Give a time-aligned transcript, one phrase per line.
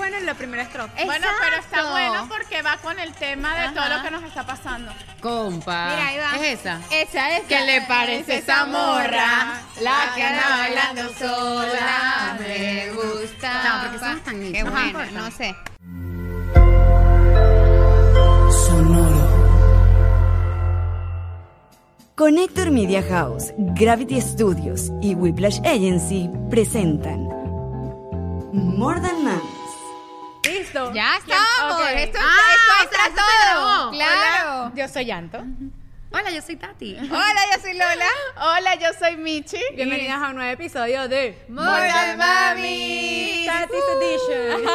[0.00, 0.92] bueno en la primera estrofa.
[1.04, 4.46] Bueno, pero está bueno porque va con el tema de todo lo que nos está
[4.46, 4.90] pasando.
[5.20, 5.90] Compa.
[5.90, 6.36] Mira, ahí va.
[6.46, 6.80] ¿Es esa?
[6.90, 7.44] Esa es.
[7.44, 9.60] ¿Qué le parece esa morra?
[9.82, 12.36] La que anda bailando sola.
[12.38, 13.62] Me gusta.
[13.62, 14.70] No, porque somos tan Qué nichos.
[14.70, 15.10] bueno, importa.
[15.12, 15.54] no sé.
[22.16, 27.28] Connector Media House, Gravity Studios y Whiplash Agency presentan
[28.52, 29.19] More Than.
[30.72, 30.92] Listo.
[30.94, 31.80] Ya estamos.
[31.90, 33.22] Esto, Ah, esto o sea, entra esto
[33.54, 33.90] todo.
[33.90, 34.72] Claro.
[34.74, 35.38] Yo soy Yanto.
[36.12, 36.96] Hola, yo soy Tati.
[36.98, 38.08] Hola, yo soy Lola.
[38.36, 39.60] Hola, yo soy Michi.
[39.76, 43.46] Bienvenidas a un nuevo episodio de More Than Mamis.
[43.46, 44.60] Tati's Edition.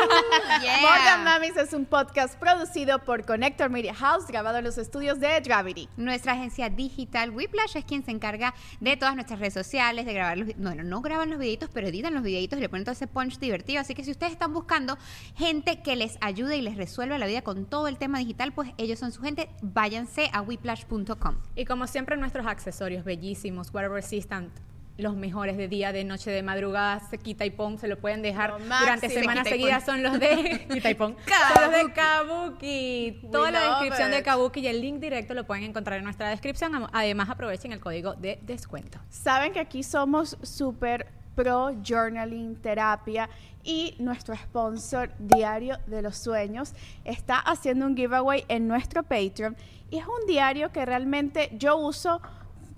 [0.64, 0.80] Yeah.
[0.80, 5.20] More Than Mamis es un podcast producido por Connector Media House, grabado en los estudios
[5.20, 5.90] de Gravity.
[5.98, 10.38] Nuestra agencia digital Whiplash es quien se encarga de todas nuestras redes sociales, de grabar
[10.38, 13.08] los Bueno, no graban los videitos, pero editan los videitos y le ponen todo ese
[13.08, 13.82] punch divertido.
[13.82, 14.98] Así que si ustedes están buscando
[15.36, 18.72] gente que les ayude y les resuelva la vida con todo el tema digital, pues
[18.78, 19.50] ellos son su gente.
[19.62, 21.25] Váyanse a whiplash.com.
[21.56, 24.52] Y como siempre, nuestros accesorios bellísimos, water resistant,
[24.98, 28.22] los mejores de día, de noche, de madrugada, se quita y pon, se lo pueden
[28.22, 29.86] dejar Lo durante semanas seguidas.
[29.86, 31.16] Son los de quita y pon.
[31.54, 33.22] Son los de Kabuki.
[33.32, 34.24] Toda la descripción de.
[34.24, 36.88] Kabuki y el link directo lo pueden encontrar en nuestra descripción.
[36.94, 39.00] Además, aprovechen el código de descuento.
[39.10, 43.30] Saben que aquí somos súper pro journaling, terapia
[43.64, 49.58] y nuestro sponsor Diario de los Sueños está haciendo un giveaway en nuestro Patreon
[49.90, 52.22] y es un diario que realmente yo uso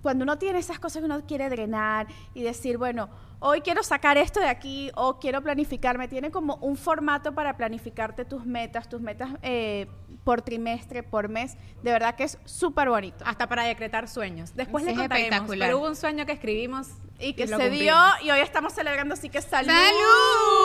[0.02, 3.10] cuando uno tiene esas cosas que uno quiere drenar y decir, bueno,
[3.40, 6.08] hoy quiero sacar esto de aquí o quiero planificarme.
[6.08, 9.88] Tiene como un formato para planificarte tus metas, tus metas eh,
[10.24, 11.56] por trimestre, por mes.
[11.84, 13.24] De verdad que es súper bonito.
[13.26, 14.56] Hasta para decretar sueños.
[14.56, 15.26] Después Sí, le es contaremos.
[15.32, 15.68] espectacular.
[15.70, 16.88] Pero hubo un sueño que escribimos
[17.20, 19.72] Y que se dio y hoy estamos celebrando, así que salud.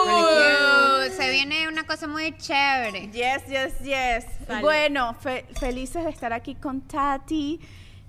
[0.06, 1.12] ¡Salud!
[1.16, 3.08] Se viene una cosa muy chévere.
[3.10, 4.26] Yes, yes, yes.
[4.46, 4.62] Salud.
[4.62, 7.60] Bueno, fe- felices de estar aquí con Tati.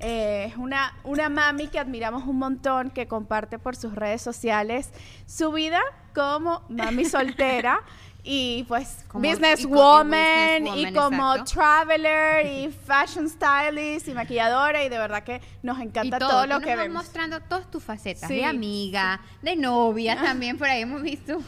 [0.04, 4.90] Eh, Es una, una mami que admiramos un montón, que comparte por sus redes sociales
[5.26, 5.80] su vida
[6.14, 7.82] como mami soltera
[8.24, 11.54] y pues Como- businesswoman y co- y como exacto.
[11.54, 16.48] traveler y fashion stylist y maquilladora y de verdad que nos encanta y todo, todo,
[16.48, 17.04] lo que vas vemos.
[17.04, 21.40] mostrando todas tus facetas, Sí, de amiga, de novia también, por ahí hemos visto.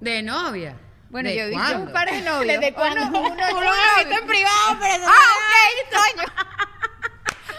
[0.00, 0.76] De novia.
[1.10, 2.46] Bueno, ¿De yo he visto un par de novios.
[2.60, 3.00] ¿Desde cuándo?
[3.06, 6.28] Uno, uno, Uno uno lo he visto en privado, pero Ah, ok, coño.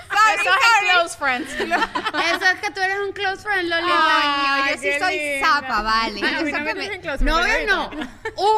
[0.09, 0.87] Sorry, Eso es sorry.
[0.87, 1.51] en Close Friends.
[2.35, 3.87] Eso es que tú eres un close friend, Loli.
[3.87, 5.47] Yo sí soy linda.
[5.47, 6.21] zapa, vale.
[6.27, 7.89] A Yo mí no me me- dicen close No, friend, no.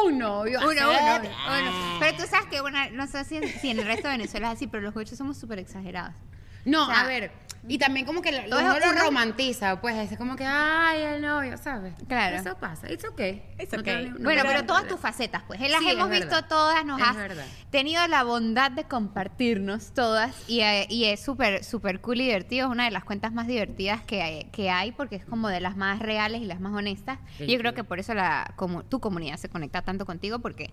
[0.04, 0.60] Un novio.
[0.60, 1.96] Uno, uno, uno.
[2.00, 4.54] Pero tú sabes que, bueno, no sé si, si en el resto de Venezuela es
[4.56, 6.12] así, pero los gochos somos súper exagerados.
[6.64, 7.32] No, O sea, a ver.
[7.68, 11.02] Y también como que lo- todo uno lo uno- romantiza, pues es como que, ay,
[11.02, 11.92] el novio, ¿sabes?
[12.08, 12.36] Claro.
[12.36, 12.90] Eso pasa.
[12.90, 13.42] It's okay.
[13.58, 14.04] It's No okay.
[14.06, 16.26] te- no bueno, te- pero todas tus facetas, pues, las Sí, hemos verdad.
[16.26, 17.44] visto todas, nos Es has verdad.
[17.70, 22.66] tenido la bondad de compartirnos todas y, eh, y es súper, súper cool y divertido,
[22.66, 25.60] es una de las cuentas más divertidas que hay, que hay porque es como de
[25.60, 27.18] las más reales y las más honestas.
[27.36, 27.76] Sí, y yo creo sí.
[27.76, 30.70] que por eso la, como, tu comunidad se conecta tanto contigo porque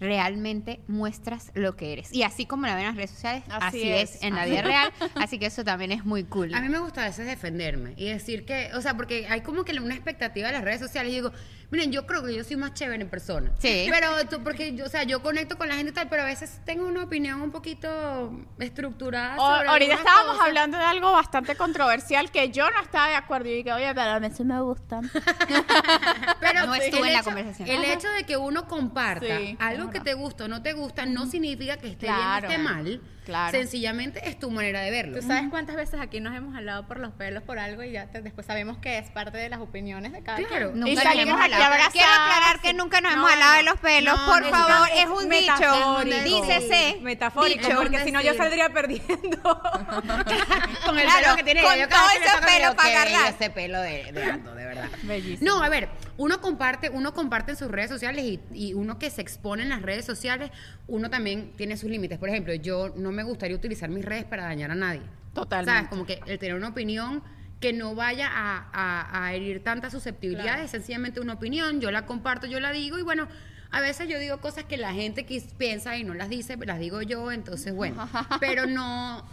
[0.00, 2.12] realmente muestras lo que eres.
[2.12, 4.14] Y así como la ven en las redes sociales, así, Así es.
[4.16, 4.22] es.
[4.22, 6.54] en la vida real, así que eso también es muy cool.
[6.54, 9.64] A mí me gusta a veces defenderme y decir que, o sea, porque hay como
[9.64, 11.32] que una expectativa de las redes sociales y digo,
[11.70, 13.50] miren, yo creo que yo soy más chévere en persona.
[13.58, 13.86] Sí.
[13.90, 16.26] Pero tú, porque yo, o sea, yo conecto con la gente y tal, pero a
[16.26, 19.36] veces tengo una opinión un poquito estructurada.
[19.38, 20.46] O- sobre ahorita estábamos cosas.
[20.48, 24.10] hablando de algo bastante controversial que yo no estaba de acuerdo y dije, oye, pero
[24.12, 25.10] a mí sí me gustan.
[26.40, 27.68] Pero No el estuve en la hecho- conversación.
[27.68, 27.92] El Ajá.
[27.92, 31.26] hecho de que uno comparta Sí, algo que te gusta o no te gusta no
[31.26, 32.48] significa que esté Claro.
[32.48, 33.00] bien o esté mal.
[33.24, 33.56] Claro.
[33.56, 35.18] Sencillamente es tu manera de verlo.
[35.20, 38.06] ¿Tú sabes cuántas veces aquí nos hemos hablado por los pelos por algo y ya
[38.08, 40.72] te- después sabemos que es parte de las opiniones de cada Claro.
[40.72, 40.80] quien?
[40.80, 41.64] Nunca Y nos salimos aquí hablado.
[41.64, 41.92] abrazadas.
[41.92, 44.16] Quiero aclarar que nunca nos hemos No, hablado de los pelos.
[44.18, 46.04] No, Por no, favor, es es un metafórico.
[46.04, 46.24] dicho.
[46.24, 46.98] Dícese.
[47.00, 47.76] Metafórico, Dicho.
[47.80, 49.40] porque si no yo saldría perdiendo.
[50.84, 53.32] con el Claro, pelo que tiene con yo todo ese pelo para agarrar.
[53.34, 54.88] ese pelo de, de Ando, de verdad.
[55.02, 55.50] Bellísimo.
[55.50, 59.10] No, a ver, uno comparte, uno comparte en sus redes sociales y, y uno que
[59.10, 60.50] se expone en las redes sociales,
[60.86, 62.18] uno también tiene sus límites.
[62.18, 65.02] Por ejemplo, yo no me gustaría utilizar mis redes para dañar a nadie.
[65.32, 65.72] Totalmente.
[65.76, 65.88] ¿Sabes?
[65.90, 67.22] Como que el tener una opinión
[67.60, 72.46] que no vaya a, a- a herir tantas susceptibilidades, sencillamente una opinión, yo la comparto,
[72.46, 73.26] yo la digo y bueno,
[73.70, 76.78] a veces yo digo cosas que la gente quis- piensa y no las dice, las
[76.78, 78.08] digo yo, entonces bueno,
[78.40, 79.26] pero no...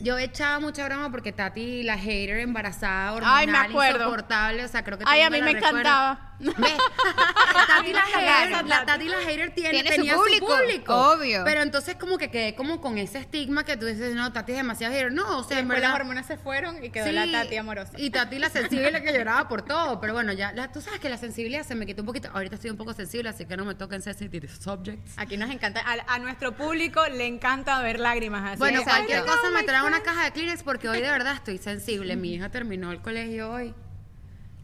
[0.00, 3.98] Yo echaba mucha broma porque Tati, la hater embarazada, hormonal, Ay, me acuerdo.
[3.98, 5.70] insoportable, o sea, creo que Ay, a mí me la recuerda.
[5.80, 6.27] encantaba.
[6.38, 11.42] Tati la hater, la Tati la hater tiene, Tiene su público, obvio.
[11.44, 14.58] Pero entonces como que quedé como con ese estigma que tú dices, no, Tati es
[14.58, 15.12] demasiado hater.
[15.12, 15.90] No, o sea, en verdad...
[15.90, 17.92] las hormonas se fueron y quedó la Tati amorosa.
[17.96, 20.00] Y Tati la sensible que lloraba por todo.
[20.00, 22.28] Pero bueno, ya, la- tú sabes que la sensibilidad se me quitó un poquito.
[22.32, 25.12] Ahorita estoy un poco sensible, así que no me toquen sensitive subjects.
[25.16, 28.58] Aquí nos encanta, a, a nuestro público le encanta ver lágrimas así.
[28.58, 30.04] Bueno, cualquier "Ay, cosa no, me trae una friend".
[30.04, 32.16] caja de Kleenex porque hoy de verdad estoy sensible.
[32.16, 33.74] Mi hija terminó el colegio hoy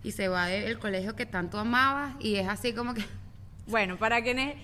[0.05, 3.03] y se va del colegio que tanto amaba y es así como que...
[3.67, 4.57] Bueno, para quienes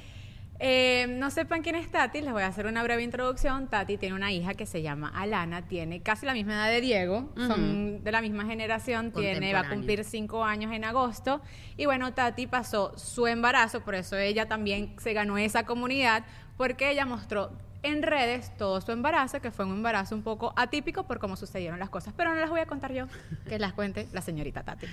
[0.62, 3.68] eh, no sepan quién es Tati, les voy a hacer una breve introducción.
[3.68, 7.32] Tati tiene una hija que se llama Alana, tiene casi la misma edad de Diego,
[7.34, 11.40] son de la misma generación, tiene, va a cumplir cinco años en agosto.
[11.78, 16.26] Y bueno, Tati pasó su embarazo, por eso ella también se ganó esa comunidad,
[16.58, 17.52] porque ella mostró
[17.82, 21.78] en redes todo su embarazo, que fue un embarazo un poco atípico por cómo sucedieron
[21.78, 22.12] las cosas.
[22.16, 23.06] Pero no las voy a contar yo,
[23.48, 24.86] que las cuente la señorita Tati.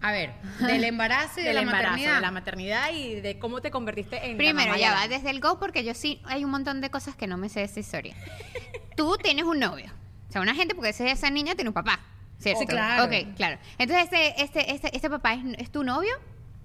[0.00, 2.14] A ver, del embarazo y de Del la embarazo, maternidad.
[2.16, 5.40] de la maternidad y de cómo te convertiste en Primero, mamá ya va, desde el
[5.40, 7.80] go, porque yo sí hay un montón de cosas que no me sé de esa
[7.80, 8.14] historia.
[8.96, 9.86] Tú tienes un novio.
[10.28, 12.00] O sea, una gente, porque ese- esa niña tiene un papá.
[12.38, 12.60] ¿Cierto?
[12.60, 13.04] Sí, claro.
[13.04, 13.58] Ok, claro.
[13.78, 16.14] Entonces, este, este, este, este papá es, es tu novio.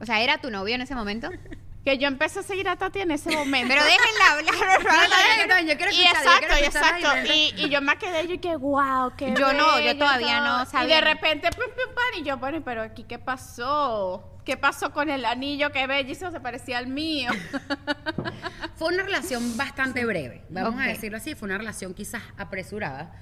[0.01, 1.29] O sea, ¿era tu novio en ese momento?
[1.83, 3.67] Que yo empecé a seguir a Tati en ese momento.
[3.73, 6.99] Pero déjenla hablar, No, no, no, yo quiero y escuchar, yo exacto, quiero y escuchar
[6.99, 7.33] exacto.
[7.33, 10.57] Y, y yo me quedé, yo que wow, qué Yo no, yo todavía todo.
[10.57, 10.95] no Y sabía.
[10.95, 14.27] de repente, pum, pum, pam, y yo, bueno, pero aquí, ¿qué pasó?
[14.45, 15.71] ¿Qué pasó con el anillo?
[15.71, 17.31] Qué bellísimo, se parecía al mío.
[18.75, 23.19] Fue una relación bastante breve, vamos a decirlo así, fue una relación quizás apresurada.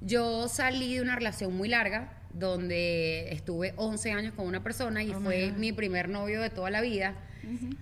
[0.00, 5.12] Yo salí de una relación muy larga, donde estuve 11 años con una persona y
[5.12, 7.14] fue mi primer novio de toda la vida.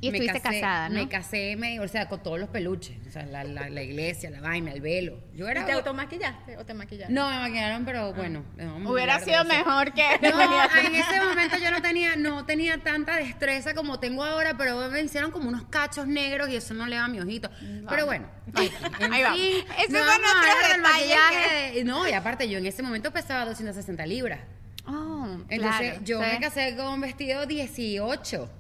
[0.01, 0.95] Y Me estuviste casé- casada, ¿no?
[0.95, 4.31] Me casé, me- o sea, con todos los peluches, o sea, la, la- la iglesia,
[4.31, 5.19] la vaina, el velo.
[5.35, 5.63] Yo era...
[5.63, 7.13] ¿Y te automaquillaste o te maquillaste?
[7.13, 8.45] No, me maquillaron, pero bueno.
[8.57, 10.05] vamos a Hubiera sido mejor que...
[10.23, 10.29] No,
[10.87, 15.01] en ese momento yo no tenía, no tenía tanta destreza como tengo ahora, pero me
[15.03, 17.51] hicieron como unos cachos negros y eso no le va a mi ojito.
[17.89, 18.29] Pero bueno,
[19.01, 22.13] en Ahí fin, Esos no son vamos a otros hablar del detalles maquillaje no, y
[22.13, 24.41] aparte yo en ese momento pesaba 260 libras.
[24.87, 28.51] Oh, Entonces claro, yo me casé con un vestido 18.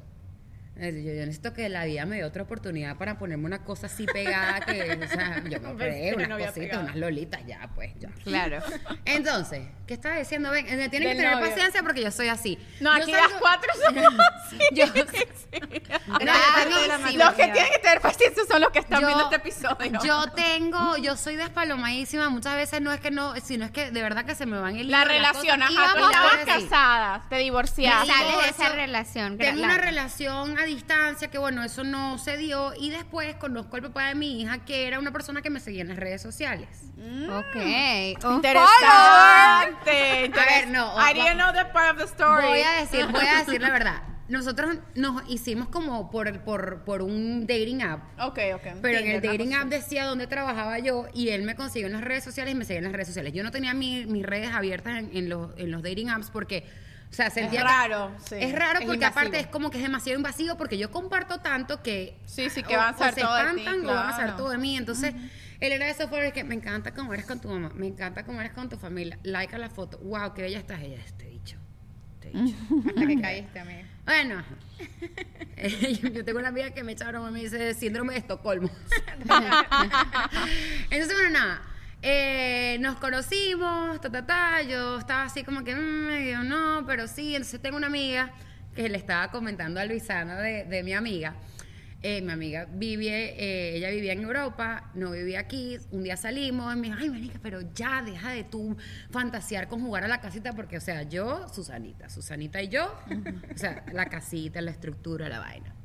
[0.78, 4.06] Yo, yo necesito que la vida me dé otra oportunidad para ponerme una cosa así
[4.06, 6.82] pegada que, o sea, yo me Un operé vestido de unas cositas, pegada.
[6.84, 8.10] unas lolitas, ya, pues, ya.
[8.22, 8.58] Claro.
[9.04, 10.50] Entonces, ¿qué estaba diciendo?
[10.50, 11.48] Ven, tienen que tener novio.
[11.48, 12.58] paciencia porque yo soy así.
[12.80, 14.04] No, Yo aquí salgo- las cuatro somos
[14.46, 14.58] así.
[14.72, 14.86] Yo-
[16.06, 16.18] No,
[17.10, 17.18] yo.
[17.18, 20.00] Los que tienen que tener paciencia son los que están yo- viendo este episodio.
[20.04, 22.28] Yo tengo, yo soy despalomadísima.
[22.28, 24.76] Muchas veces no es que no, sino es que de verdad que se me van
[24.76, 28.12] el la relación, ajá, tú estabas casada, te divorciaste.
[28.12, 29.38] Sales de esa relación.
[29.38, 34.06] Tengo una relación distancia que bueno, eso no se dio y después conozco al papá
[34.08, 36.68] de mi hija que era una persona que me seguía en las redes sociales.
[36.96, 37.56] Ok.
[38.24, 39.68] Un follower.
[40.24, 40.40] Interesante.
[40.40, 42.46] A ver, no, I didn't know that part of the story.
[42.46, 44.02] Voy a decir, voy a decir la verdad.
[44.28, 48.02] Nosotros nos hicimos como por, por, por un dating app.
[48.20, 48.66] Ok, ok.
[48.82, 52.02] Pero en el dating app decía dónde trabajaba yo y él me consiguió en las
[52.04, 53.32] redes sociales y me seguía en las redes sociales.
[53.32, 56.64] Yo no tenía mi- mis redes abiertas en, en los, en los dating apps porque,
[57.10, 58.36] o sea, sentía que- raro, sí.
[58.38, 59.06] Es raro Es porque invasivo.
[59.20, 62.76] aparte es como que es demasiado invasivo porque yo comparto tanto que Sí, sí, que
[62.76, 64.36] van a o saber se todo de ti, o van a claro.
[64.36, 64.76] todo de mí.
[64.76, 65.14] Entonces,
[65.60, 68.24] él era de esos followers que me encanta cómo eres con tu mamá, me encanta
[68.24, 71.24] cómo eres con tu familia, like a la foto, wow, qué bella estás ella, este
[71.30, 71.56] dicho.
[72.14, 72.56] Este dicho.
[72.88, 73.84] Hasta que caíste, amiga.
[74.04, 74.44] Bueno,
[76.14, 78.70] yo tengo una amiga que me echa broma y me dice síndrome de Estocolmo.
[80.90, 81.62] Entonces, bueno, nada.
[82.00, 84.62] Eh, nos conocimos, ta, ta, ta.
[84.62, 87.34] Yo estaba así como que, mm, no, pero sí.
[87.34, 88.32] Entonces, tengo una amiga
[88.74, 91.34] que le estaba comentando a Luisana de, mi amiga.
[92.00, 95.78] Eh, mi amiga vive, eh, ella vivía en Europa, no vivía aquí.
[95.90, 98.76] Un día salimos y me dijo, ay, marica, pero ya deja de tú
[99.10, 102.96] fantasear con jugar a la casita, porque, o sea, yo, Susanita, Susanita y yo,
[103.52, 105.77] o sea, la casita, la estructura, la vaina.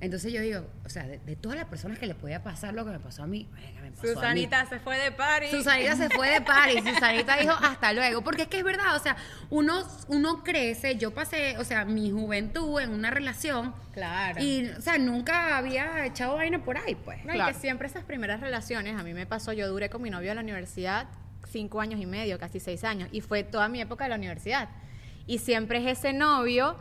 [0.00, 2.84] Entonces yo digo, o sea, de, de todas las personas que le podía pasar lo
[2.84, 4.14] que me pasó a mí, venga, me pasó a mí.
[4.14, 5.46] Susanita se fue de party.
[5.50, 8.98] Susanita se fue de party, Susanita dijo hasta luego, porque es que es verdad, o
[8.98, 9.16] sea,
[9.50, 14.42] uno, uno crece, yo pasé, o sea, mi juventud en una relación Claro.
[14.42, 17.24] y, o sea, nunca había echado vaina por ahí, pues.
[17.24, 17.52] No, y Claro.
[17.54, 20.36] que siempre esas primeras relaciones, a mí me pasó, yo duré con mi novio en
[20.36, 21.06] la universidad
[21.48, 24.68] cinco años y medio, casi seis años, y fue toda mi época de la universidad.
[25.26, 26.76] Y siempre es ese novio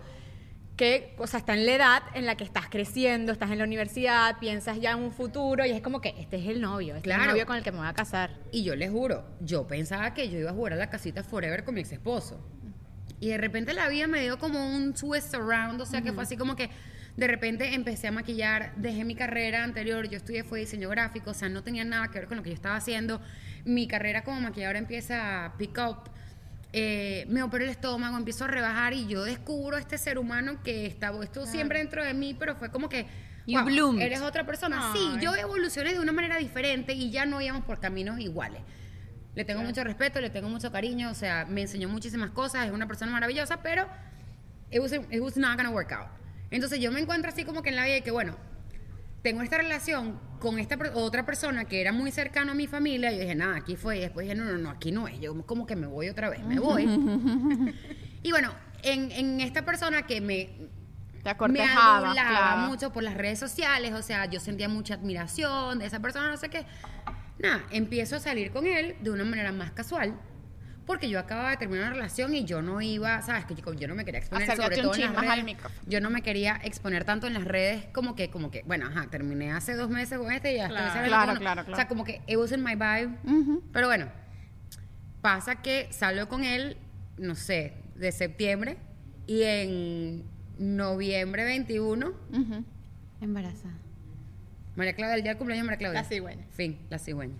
[0.81, 3.65] que, o sea, está en la edad en la que estás creciendo, estás en la
[3.65, 6.97] universidad, piensas ya en un futuro, y es como que este es el novio, este
[6.97, 7.21] es Claro.
[7.25, 8.31] el novio con el que me voy a casar.
[8.51, 11.63] Y yo les juro, yo pensaba que yo iba a jugar a la casita forever
[11.63, 12.43] con mi ex esposo.
[13.19, 16.23] Y de repente la vida me dio como un twist around, o sea que fue
[16.23, 16.71] así como que
[17.15, 21.33] de repente empecé a maquillar, dejé mi carrera anterior, yo estudié fue diseño gráfico, o
[21.35, 23.21] sea, no tenía nada que ver con lo que yo estaba haciendo.
[23.65, 26.09] Mi carrera como maquilladora empieza a pick up.
[26.73, 30.85] Eh, me opero el estómago, empiezo a rebajar y yo descubro este ser humano que
[30.85, 33.07] estaba, estuvo siempre dentro de mí, pero fue como que,
[33.47, 34.01] You wow, bloomed.
[34.01, 34.91] eres otra persona.
[34.93, 38.61] Sí, yo evolucioné de una manera diferente y ya no íbamos por caminos iguales.
[39.33, 42.71] Le tengo mucho respeto, le tengo mucho cariño, o sea, me enseñó muchísimas cosas, es
[42.71, 43.87] una persona maravillosa, pero
[44.69, 46.07] it was, it was not gonna work out.
[46.51, 48.37] Entonces yo me encuentro así como que en la vida de que, bueno,
[49.21, 53.11] tengo esta relación con esta otra persona que era muy cercano a mi familia.
[53.11, 53.97] Y yo dije, nada, aquí fue.
[53.97, 55.19] Y después dije, no, no, no, aquí no es.
[55.19, 56.83] Yo como que me voy otra vez, me voy.
[58.23, 60.49] y bueno, en, en esta persona que me,
[61.23, 62.67] Te me adulaba claro.
[62.69, 66.37] mucho por las redes sociales, o sea, yo sentía mucha admiración de esa persona, no
[66.37, 66.65] sé qué.
[67.37, 70.19] Nada, empiezo a salir con él de una manera más casual.
[70.85, 73.87] Porque yo acababa de terminar una relación y yo no iba, sabes que yo, yo
[73.87, 75.57] no me quería exponer sobre todo en las redes.
[75.87, 79.07] Yo no me quería exponer tanto en las redes como que, como que, bueno, ajá,
[79.09, 80.67] terminé hace dos meses con este y ya.
[80.69, 81.39] Claro, Como no.
[81.39, 81.75] claro, O claro.
[81.75, 83.15] sea, como que it wasn't my vibe.
[83.71, 84.07] Pero bueno,
[85.21, 86.77] pasa que salgo con él,
[87.17, 88.77] no sé, de septiembre
[89.27, 90.23] y en
[90.57, 92.65] noviembre 21, Ujú.
[93.21, 93.75] Embarazada.
[94.75, 96.01] María Claudia, el día del cumpleaños de María Claudia.
[96.01, 96.45] La cigüeña.
[96.51, 97.35] Fin, la cigüeña.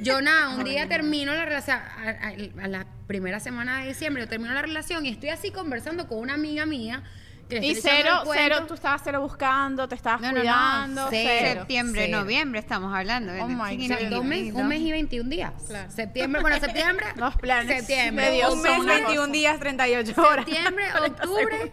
[0.00, 4.22] Yo nada, un día termino la relación, a, a- a la primera semana de diciembre,
[4.22, 7.02] yo termino la relación y estoy así conversando con una amiga mía.
[7.48, 11.02] Que le Y estoy cero, cero, tú estabas cero buscando, te estabas No, no, cuidando,
[11.02, 11.10] no.
[11.10, 11.58] cero.
[11.60, 12.20] Septiembre, Cero.
[12.20, 13.32] noviembre estamos hablando.
[13.42, 14.08] Oh my O sea, God.
[14.08, 15.52] dos meses, un mes y 21 días.
[15.88, 17.06] Septiembre, bueno, septiembre.
[17.16, 18.26] Los planes Septiembre.
[18.26, 19.32] de Dios Un son mes, una 21 cosa.
[19.32, 20.44] días, 38 horas.
[20.46, 21.72] Septiembre, octubre,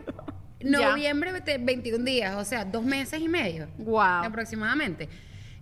[0.61, 0.89] Ya.
[0.89, 2.35] noviembre, vete- 21 días.
[2.37, 3.67] O sea, dos meses y medio.
[3.77, 3.99] Wow.
[4.25, 5.07] Aproximadamente.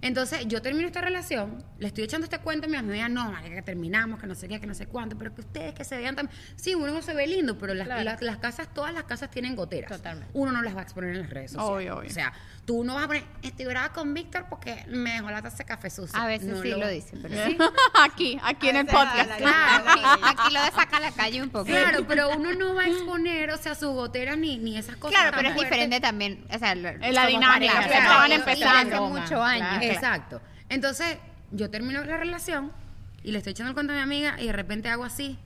[0.06, 3.62] Entonces, yo termino esta relación, le estoy echando este cuento a mi amiga, no, que
[3.64, 6.16] terminamos, que no sé qué, que no sé cuánto, pero que ustedes que se vean
[6.16, 6.38] también.
[6.56, 8.04] Sí, uno no se ve lindo, pero las, Claro.
[8.04, 9.90] las- las casas, todas las casas tienen goteras.
[9.92, 10.30] Totalmente.
[10.34, 11.72] Uno no las va a exponer en las redes sociales.
[11.90, 12.10] Obvio, obvio.
[12.10, 12.34] O sea,
[12.66, 15.66] tú no vas a poner, estoy brava con Víctor porque me dejó la taza de
[15.66, 16.22] café sucia.
[16.22, 17.58] A veces No sí lo dice, pero sí.
[18.04, 19.28] aquí, aquí en el podcast.
[19.30, 19.86] la- Claro.
[19.90, 21.66] Aquí, aquí lo de saca a la calle un poco.
[21.66, 25.18] Claro, pero uno no va a exponer, o sea, sus goteras ni, ni esas cosas.
[25.20, 25.72] Claro, pero es fuertes.
[25.72, 26.46] diferente también.
[26.54, 28.96] O sea, lo- la dinámica, claro, estaban empezando.
[28.96, 29.95] hace muchos años.
[29.96, 30.42] Exacto.
[30.70, 31.18] Entonces,
[31.52, 32.72] yo termino la relación
[33.24, 35.38] y le estoy echando el cuento a mi amiga y de repente hago así.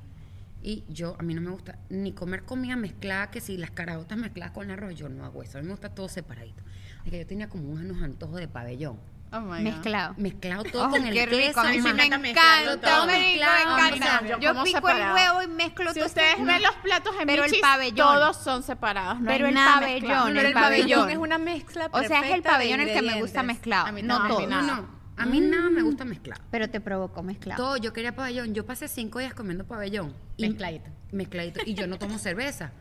[0.62, 4.18] Y yo, a mí no me gusta ni comer comida mezclada, que si las caraotas
[4.18, 5.58] mezcladas con arroz, yo no hago eso.
[5.58, 6.62] A mí me gusta todo separadito.
[7.10, 9.00] Que yo tenía como unos antojos de pabellón.
[9.32, 9.60] Oh my God.
[9.62, 10.14] Mezclado.
[10.18, 11.30] Mezclado todo Oh, con el queso.
[11.30, 13.06] rico, a mí sí me mezclarlo encanta, todo.
[13.06, 14.40] me Mezclado, encanta.
[14.40, 15.18] yo pico separado.
[15.18, 16.46] el huevo y mezclo Si todo ustedes eso.
[16.46, 17.96] ven los platos en Pero el pabellón.
[17.96, 19.20] todos son separados.
[19.20, 20.28] No Pero hay el nada pabellón, mezclado.
[20.30, 21.00] el Pero el pabellón.
[21.00, 23.88] pabellón es una mezcla O sea, es el perfecta pabellón el que me gusta mezclado,
[23.88, 24.48] A mí no todo.
[24.48, 25.00] No, no.
[25.18, 26.42] A mí nada me gusta mezclado.
[26.50, 27.62] Pero te provocó mezclado.
[27.62, 28.54] Todo, yo quería pabellón.
[28.56, 30.16] Yo pasé cinco días comiendo pabellón.
[30.38, 30.90] Y- Mezcladito.
[31.12, 31.60] Mezcladito.
[31.66, 32.72] Y yo no tomo cerveza.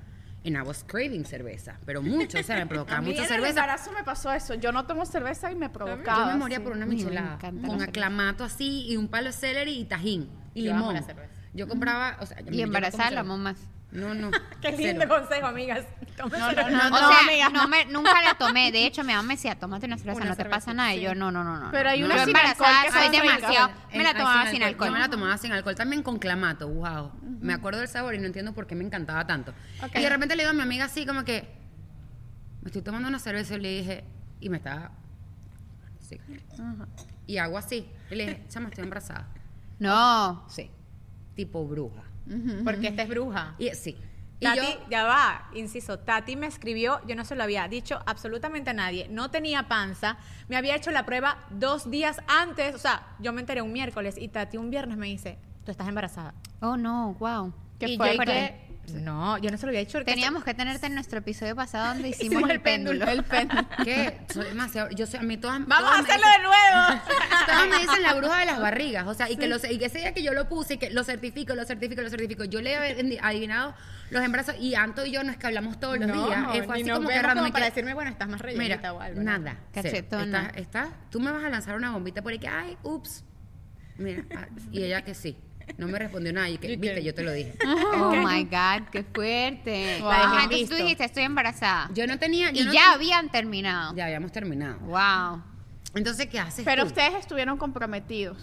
[0.49, 1.79] And I was craving cerveza.
[1.85, 3.51] Pero mucho, o sea, me provocaba mucha en el cerveza.
[3.51, 4.55] embarazo me pasó eso.
[4.55, 6.21] Yo no tomo cerveza y me provocaba.
[6.21, 6.63] Yo me moría sí.
[6.65, 7.39] por una michelada.
[7.39, 10.29] Con la aclamato así y un palo de celery y tajín.
[10.55, 10.95] Y Yo limón.
[10.95, 11.29] la cerveza.
[11.53, 13.21] Yo compraba, o sea, yo- Y no embarazada como la cerveza.
[13.21, 13.57] amo más.
[13.91, 14.31] No, no.
[14.61, 15.09] Qué lindo cero.
[15.09, 15.87] consejo, amigas.
[16.19, 17.69] No, no, no, o no, sea, amiga, no no.
[17.69, 18.73] me, nunca la tomé.
[18.73, 20.95] De hecho, mi mamá me decía, tómate una cerveza, Una no te pasa nada.
[20.95, 21.71] Y yo, no, no, no, no.
[21.71, 23.71] Pero hay una Yo sin alcohol que soy demasiado.
[23.93, 24.89] Me la tomaba sin alcohol.
[24.89, 27.13] Yo me la tomaba sin alcohol, también con clamato, wow.
[27.41, 29.55] Me acuerdo del sabor y no entiendo por qué me encantaba tanto.
[29.95, 31.49] Y de repente le digo a mi amiga así como que,
[32.63, 34.05] me estoy tomando una cerveza y le dije,
[34.41, 34.91] y me estaba,
[36.01, 36.21] sí.
[37.27, 37.89] Y hago así.
[38.11, 39.29] Y le dije, chama, estoy embarazada.
[39.79, 40.45] No.
[40.49, 40.71] Sí.
[41.35, 42.08] Tipo bruja.
[42.65, 43.55] Porque esta es bruja.
[43.59, 43.97] Y sí.
[44.41, 47.99] Y Tati, yo, ya va, inciso, Tati me escribió, yo no se lo había dicho
[48.07, 50.17] absolutamente a nadie, no tenía panza,
[50.49, 54.15] me había hecho la prueba dos días antes, o sea, yo me enteré un miércoles
[54.17, 56.35] y Tati un viernes me dice, tú estás embarazada.
[56.61, 57.53] Oh, no, wow.
[57.81, 58.17] ¿Qué y fue?
[58.17, 60.03] yo no, yo no se lo había dicho.
[60.05, 63.05] Teníamos que tenerte en nuestro episodio pasado donde hicimos, Hicimos el el péndulo.
[63.07, 63.23] péndulo.
[63.23, 63.69] El péndulo.
[63.85, 64.19] ¿qué?
[64.33, 67.03] Soy demasiado, yo soy, a mí todas, Vamos todas a hacerlo dicen- de nuevo.
[67.47, 69.87] Todas me dicen la bruja de las barrigas, o sea, y que, lo, y que
[69.87, 72.45] ese día que yo lo puse, y que lo certifico, lo certifico, lo certifico.
[72.45, 73.75] Yo le he adivinado
[74.11, 76.45] los embarazos y Anto y yo no es que hablamos todos los no, días.
[76.55, 79.01] eh, fue así como que random, para que- decirme, bueno, estás más rellenita Mira, o
[79.01, 79.23] algo.
[79.23, 79.39] ¿no?
[79.39, 79.57] nada.
[79.73, 80.47] Cachetona.
[80.49, 83.25] Está, está- tú me vas a lanzar una bombita por ahí que, ay, ups.
[83.97, 85.37] Mira, ah, y ella que sí.
[85.77, 87.55] No me respondió nada y que, viste, yo te lo dije.
[87.95, 89.99] Oh my God, qué fuerte.
[90.01, 90.11] Wow.
[90.11, 91.91] Ajá, Bien entonces tú dijiste, estoy embarazada.
[91.95, 92.51] Yo no tenía.
[92.51, 93.95] yo y no ya ten- habían terminado.
[93.95, 94.79] Ya habíamos terminado.
[94.81, 95.43] Wow.
[95.95, 96.65] Entonces, ¿qué haces?
[96.65, 96.89] Pero tú?
[96.89, 98.37] ustedes estuvieron comprometidos.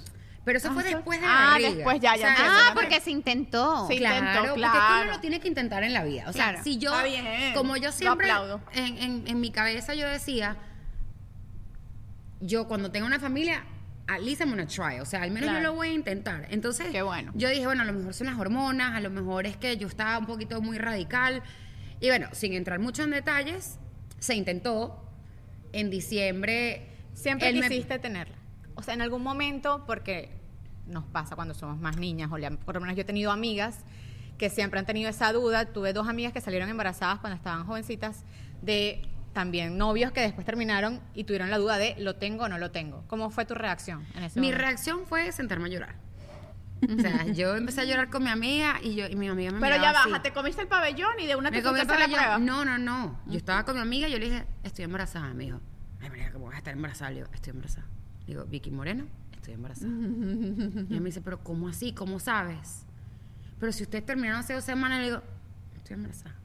[0.43, 1.69] Pero eso Ah, fue después de ah, la barriga.
[1.71, 3.87] después ya, ya O sea, Ah, ya porque se intentó.
[3.87, 3.97] Sí.
[3.97, 5.03] Claro, intentó, porque claro.
[5.03, 6.25] uno lo tiene que intentar en la vida.
[6.27, 6.63] O sea, Claro.
[6.63, 8.61] si yo, Está bien, como yo siempre, aplaudo.
[8.73, 10.55] en, en- en mi cabeza yo decía,
[12.41, 13.63] yo cuando tenga una familia,
[14.07, 14.99] at least I'm gonna try.
[14.99, 15.63] O sea, al menos Claro.
[15.63, 16.47] yo lo voy a intentar.
[16.51, 17.31] Entonces, Qué bueno.
[17.35, 19.87] yo dije, bueno, a lo mejor son las hormonas, a lo mejor es que yo
[19.87, 21.41] estaba un poquito muy radical.
[21.99, 23.79] Y bueno, sin entrar mucho en detalles,
[24.19, 25.01] se intentó.
[25.73, 28.35] En diciembre, Siempre él me- quisiste tenerla.
[28.75, 30.29] O sea, en algún momento, porque
[30.87, 33.79] nos pasa cuando somos más niñas, o por lo menos yo he tenido amigas
[34.37, 35.65] que siempre han tenido esa duda.
[35.65, 38.23] Tuve dos amigas que salieron embarazadas cuando estaban jovencitas
[38.61, 39.01] de
[39.35, 42.71] también novios que después terminaron y tuvieron la duda de lo tengo o no lo
[42.71, 43.03] tengo.
[43.07, 44.61] ¿Cómo fue tu reacción en ese Mi momento?
[44.65, 45.95] reacción fue sentarme a llorar.
[46.83, 49.59] O sea, yo empecé a llorar con mi amiga y yo y mi amiga me
[49.59, 50.09] Pero ya así.
[50.09, 52.23] baja, te comiste el pabellón y de una te comí el hacer la prueba.
[52.33, 52.45] pabellón.
[52.45, 53.19] No, no, no.
[53.27, 55.33] Yo estaba con mi amiga y yo le dije, estoy embarazada.
[55.33, 55.59] Me dijo,
[56.01, 57.11] ay, María, ¿cómo vas a estar embarazada?
[57.11, 57.87] Le digo, estoy embarazada.
[58.21, 59.91] Le digo, Vicky Moreno, estoy embarazada.
[59.91, 61.91] y ella me dice, pero ¿cómo así?
[61.93, 62.85] ¿Cómo sabes?
[63.59, 65.21] Pero si ustedes terminaron hace dos semanas, le digo,
[65.75, 66.35] estoy embarazada.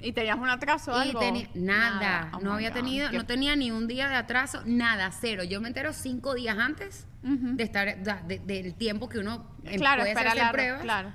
[0.00, 1.20] ¿Y tenías un atraso o algo?
[1.54, 2.76] nada, Oh no my había God.
[2.76, 5.44] tenido, Qué- no tenía ni un día de atraso, nada, cero.
[5.44, 10.02] Yo me entero cinco días antes de estar, de- de- del tiempo que uno Claro,
[10.02, 11.12] puede hacerse pruebas claro.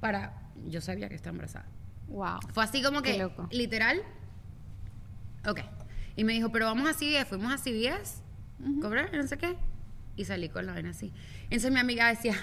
[0.00, 1.66] para, yo sabía que estaba embarazada.
[2.08, 2.38] Wow.
[2.52, 3.48] Fue así como que, loco.
[3.50, 4.00] literal,
[5.46, 5.60] ok.
[6.16, 8.22] Y me dijo, pero vamos a CVS, fuimos a CVS,
[8.80, 9.56] cobré, no sé qué,
[10.16, 11.12] y salí con la vaina así.
[11.44, 12.34] Entonces mi amiga decía,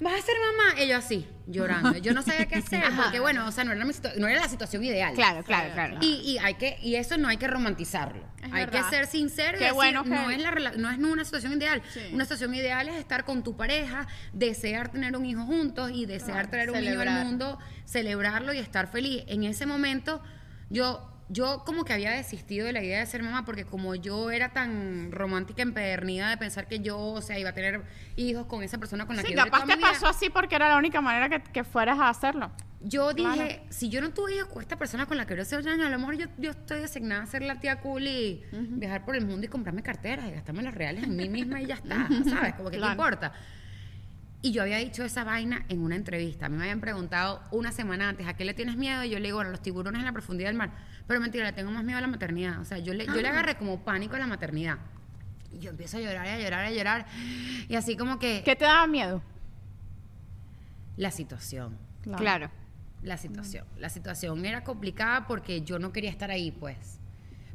[0.00, 0.82] ¿vas a ser mamá?
[0.82, 1.96] Y yo así, llorando.
[1.98, 4.40] Yo no sabía qué hacer, porque bueno, o sea, no era, mi situa- no era
[4.40, 5.14] la situación ideal.
[5.14, 5.98] Claro, claro, claro.
[6.00, 8.24] Y, y hay que y eso no hay que romantizarlo.
[8.38, 8.84] Es hay verdad.
[8.88, 11.52] que ser sincero y Qué decir, bueno que- no es la no es una situación
[11.52, 11.82] ideal.
[11.92, 12.00] Sí.
[12.12, 16.50] Una situación ideal es estar con tu pareja, desear tener un hijo juntos y desear
[16.50, 17.18] traer un niño celebrar.
[17.18, 19.24] al mundo, celebrarlo y estar feliz.
[19.26, 20.22] En ese momento
[20.70, 24.30] yo yo como que había desistido de la idea de ser mamá porque como yo
[24.30, 27.82] era tan romántica empedernida de pensar que yo, o sea, iba a tener
[28.16, 29.88] hijos con esa persona con la Sí, que duré capaz te vida.
[29.92, 32.50] pasó así porque era la única manera que, que fueras a hacerlo.
[32.82, 33.62] Yo dije, Claro.
[33.68, 35.90] si yo no tuve hijos con esta persona con la que yo hace años, a
[35.90, 39.24] lo mejor yo, yo estoy designada a ser la tía cool y viajar por el
[39.26, 42.54] mundo y comprarme carteras y gastarme las reales en mí misma y ya está, ¿sabes?
[42.54, 42.96] Como que Claro.
[42.96, 43.32] qué importa.
[44.42, 46.46] Y yo había dicho esa vaina en una entrevista.
[46.46, 49.04] A mí me habían preguntado una semana antes, ¿a qué le tienes miedo?
[49.04, 50.70] Y yo le digo, bueno, los tiburones en la profundidad del mar.
[51.06, 52.58] Pero mentira, le tengo más miedo a la maternidad.
[52.60, 54.78] O sea, yo le, yo le agarré como pánico a la maternidad.
[55.52, 57.06] Y yo empiezo a llorar y a llorar y a llorar.
[57.68, 59.22] Y así como que ¿Qué te daba miedo?
[60.96, 61.76] la situación.
[62.16, 62.50] Claro.
[63.02, 63.66] la situación.
[63.78, 66.99] La situación era complicada porque yo no quería estar ahí, pues.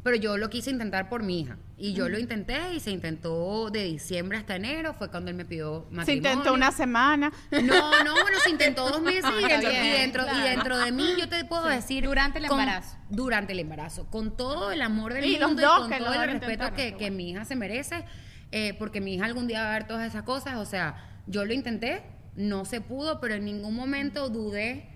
[0.06, 1.58] Pero yo lo quise intentar por mi hija.
[1.80, 4.94] Y yo lo intenté y se intentó de diciembre hasta enero.
[4.94, 6.06] Fue cuando él me pidió matrimonio.
[6.06, 7.34] Se intentó una semana.
[7.52, 10.92] No, no, bueno, se intentó dos meses y Está dentro, y dentro, y dentro de
[10.92, 12.04] mí yo te puedo decir...
[12.06, 12.96] Durante el con- embarazo.
[13.10, 14.06] durante el embarazo.
[14.12, 16.96] Con todo el amor del Y los mundo dos y con todo el respeto que,
[16.98, 18.06] que mi hija se merece.
[18.52, 20.58] eh, porque mi hija algún día va a ver todas esas cosas.
[20.58, 22.04] O sea, yo lo intenté,
[22.36, 24.88] no se pudo, pero en ningún momento dudé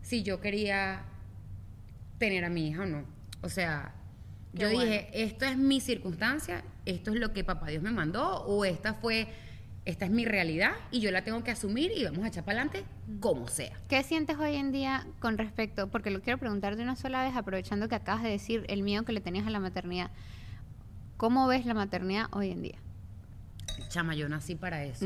[0.00, 1.02] si yo quería
[2.16, 3.04] tener a mi hija o no.
[3.42, 3.92] O sea,
[4.54, 4.90] Qué yo bueno.
[4.90, 8.94] dije, esto es mi circunstancia, esto es lo que papá Dios me mandó, o esta
[8.94, 9.28] fue,
[9.84, 12.62] esta es mi realidad y yo la tengo que asumir y vamos a echar para
[12.62, 12.84] adelante
[13.20, 13.76] como sea.
[13.88, 15.88] ¿Qué sientes hoy en día con respecto?
[15.88, 19.04] Porque lo quiero preguntar de una sola vez, aprovechando que acabas de decir el miedo
[19.04, 20.10] que le tenías a la maternidad.
[21.16, 22.78] ¿Cómo ves la maternidad hoy en día?
[23.90, 25.04] Chama, yo nací para eso.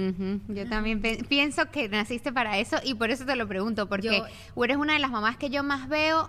[0.49, 4.23] Yo también pe- pienso que naciste para eso y por eso te lo pregunto, porque
[4.57, 6.29] Yo- eres una de las mamás que yo más veo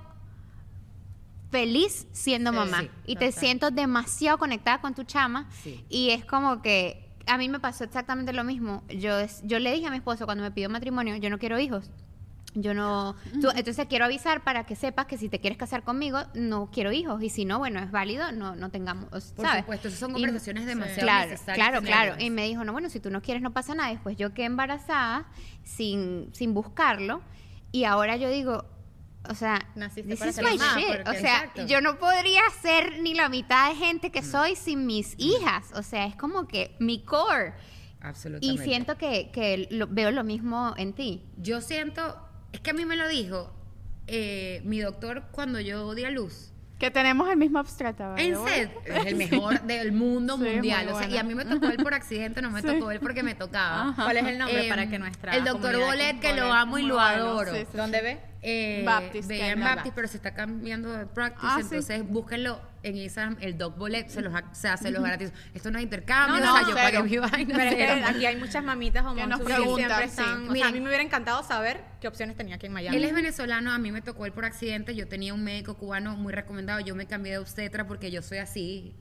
[1.53, 5.85] feliz siendo Sí, mamá sí, y te siento demasiado conectada con tu chama Sí.
[5.87, 8.83] y es como que a mí me pasó exactamente lo mismo.
[8.89, 11.59] Yo, es- yo le dije a mi esposo cuando me pidió matrimonio, yo no quiero
[11.59, 11.91] hijos.
[12.55, 16.19] Yo no, tú- entonces quiero avisar para que sepas que si te quieres casar conmigo,
[16.35, 19.99] no quiero hijos y si no, bueno, es válido, no, no tengamos, Por supuesto, esas
[19.99, 21.55] son Y- conversaciones demasiado Claro, necesarias.
[21.69, 22.15] claro, claro.
[22.19, 23.89] Y me dijo, no, bueno, si tú no quieres, no pasa nada.
[23.89, 25.25] Después yo quedé embarazada
[25.63, 27.21] sin, sin buscarlo.
[27.71, 28.65] Y ahora yo digo,
[29.29, 31.07] o sea, Naciste this is my shit.
[31.07, 31.65] O sea, Exacto.
[31.65, 35.71] yo no podría ser ni la mitad de gente que soy sin mis hijas.
[35.75, 37.53] O sea, es como que mi core.
[38.01, 38.63] Y Absolutamente.
[38.63, 41.23] siento que, que lo- veo lo mismo en ti.
[41.37, 42.17] Yo siento,
[42.51, 43.53] es que a mí me lo dijo
[44.07, 46.49] eh, mi doctor cuando yo di a luz.
[46.79, 48.17] Que tenemos el mismo abstrato.
[48.17, 50.89] En SED es el mejor del mundo Sí, mundial.
[50.89, 52.67] O sea, y a mí me tocó él por accidente, no me Sí.
[52.67, 53.89] tocó él porque me tocaba.
[53.91, 54.03] Ajá.
[54.03, 56.81] ¿Cuál es el nombre Eh, para que nuestra El doctor Bolet, que lo amo y
[56.81, 57.53] lo bueno, adoro.
[57.53, 57.77] sí, sí.
[57.77, 58.19] ¿Dónde ve?
[58.45, 61.61] Eh, Baptist, en no, Baptist, pero se está cambiando de practice, Ah, sí.
[61.63, 65.31] entonces búsquenlo en Instagram, el Doc Bolet, se los, ha- se los gratis.
[65.53, 67.53] Esto no es intercambio, No, o sea, no, yo pagué mi vaina.
[67.55, 68.05] Pero es que cero.
[68.09, 70.09] aquí hay muchas mamitas o Que nos que preguntan, siempre sí.
[70.09, 70.33] están.
[70.33, 70.67] O sea, Miren.
[70.67, 72.97] a mí me hubiera encantado saber qué opciones tenía aquí en Miami.
[72.97, 76.17] Él es venezolano, a mí me tocó él por accidente, yo tenía un médico cubano
[76.17, 78.93] muy recomendado, yo me cambié de obstetra porque yo soy así.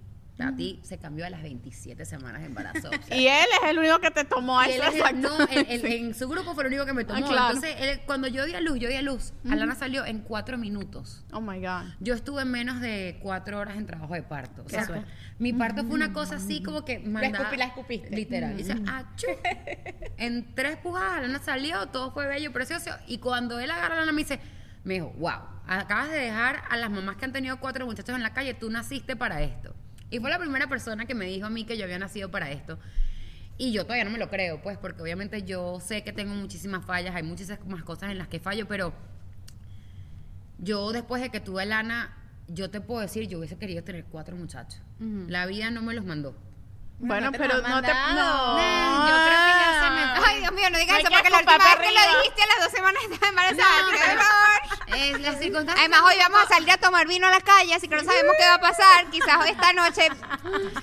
[0.48, 2.88] A ti se cambió a las 27 semanas de embarazo.
[2.88, 4.70] o sea, Y él es el único que te tomó eso.
[4.72, 5.96] él es el- no, él- él- Sí.
[5.96, 7.24] en su grupo fue el único que me tomó.
[7.24, 7.54] Ah, claro.
[7.54, 9.32] Entonces, él- cuando yo di a luz, yo di a luz.
[9.50, 11.24] Alana salió en cuatro minutos.
[11.32, 11.84] Oh my God.
[12.00, 14.62] Yo estuve menos de cuatro horas en trabajo de parto.
[14.64, 15.04] O sea,
[15.38, 18.10] mi parto fue una cosa así como que mandada- escupí- la escupiste.
[18.16, 18.56] Literal.
[18.56, 19.26] Dice, achú.
[20.16, 22.90] En tres pujadas, Alana salió, todo fue bello, precioso.
[23.06, 24.38] Y cuando él agarra a Alana, me dice,
[24.84, 25.32] me dijo, wow,
[25.66, 28.70] acabas de dejar a las mamás que han tenido cuatro muchachos en la calle, tú
[28.70, 29.74] naciste para esto.
[30.12, 32.50] Y fue la primera persona que me dijo a mí que yo había nacido para
[32.50, 32.78] esto.
[33.56, 36.84] Y yo todavía no me lo creo, pues, porque obviamente yo sé que tengo muchísimas
[36.84, 38.92] fallas, hay muchísimas cosas en las que fallo, pero
[40.58, 42.14] yo después de que tuve a Lana,
[42.46, 44.82] yo te puedo decir, yo hubiese querido tener cuatro muchachos.
[44.98, 46.36] La vida no me los mandó.
[46.98, 47.68] Bueno, no pero no te.
[47.68, 48.58] mandado.
[48.58, 49.08] No.
[49.08, 50.26] Yo creo que ya se me.
[50.26, 52.42] Ay, Dios mío, no digas No eso que porque la última vez que lo dijiste
[52.42, 53.84] a las dos semanas estaba embarazada.
[53.86, 54.61] por favor.
[54.96, 55.76] Es las circunstancias.
[55.78, 58.32] Además, hoy vamos a salir a tomar vino a la calle, así que no sabemos
[58.38, 59.06] qué va a pasar.
[59.10, 60.08] Quizás esta noche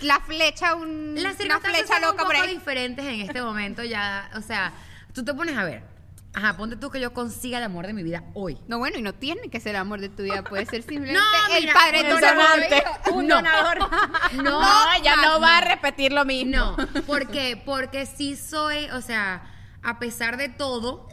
[0.02, 2.54] la flecha, un, Las una circunstancias flecha son loca un por poco ahí.
[2.56, 4.74] diferentes en este momento ya, o sea,
[5.14, 5.84] tú te pones a ver.
[6.32, 8.60] Ajá, ponte tú que yo consiga el amor de mi vida hoy.
[8.68, 11.20] No, bueno, y no tiene que ser el amor de tu vida, puede ser simplemente
[11.20, 13.16] No, el mira, padre de tu hijo.
[13.18, 13.36] Un No.
[13.38, 13.80] donador.
[14.34, 16.56] No, ella no va a repetir lo mismo.
[16.56, 19.42] No, porque porque sí soy, o sea,
[19.82, 21.08] a pesar de todo,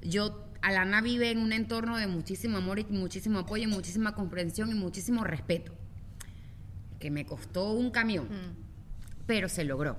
[0.00, 4.70] yo Alana vive en un entorno de muchísimo amor y muchísimo apoyo, y muchísima comprensión
[4.70, 5.72] y muchísimo respeto.
[6.98, 8.28] Que me costó un camión,
[9.26, 9.98] pero se logró.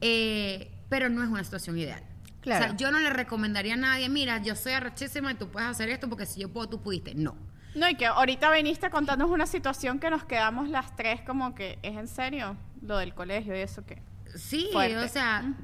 [0.00, 2.02] Eh, pero no es una situación ideal.
[2.40, 2.64] Claro.
[2.64, 5.68] O sea, yo no le recomendaría a nadie, mira, yo soy arrechísima y tú puedes
[5.68, 7.14] hacer esto porque si yo puedo, tú pudiste.
[7.14, 7.36] No.
[7.74, 11.54] No, y que ahorita viniste a contarnos una situación que nos quedamos las tres como
[11.54, 12.56] que, ¿es en serio?
[12.82, 14.02] Lo del colegio y eso que...
[14.34, 14.96] Sí, Fuerte.
[14.96, 15.54] o sea,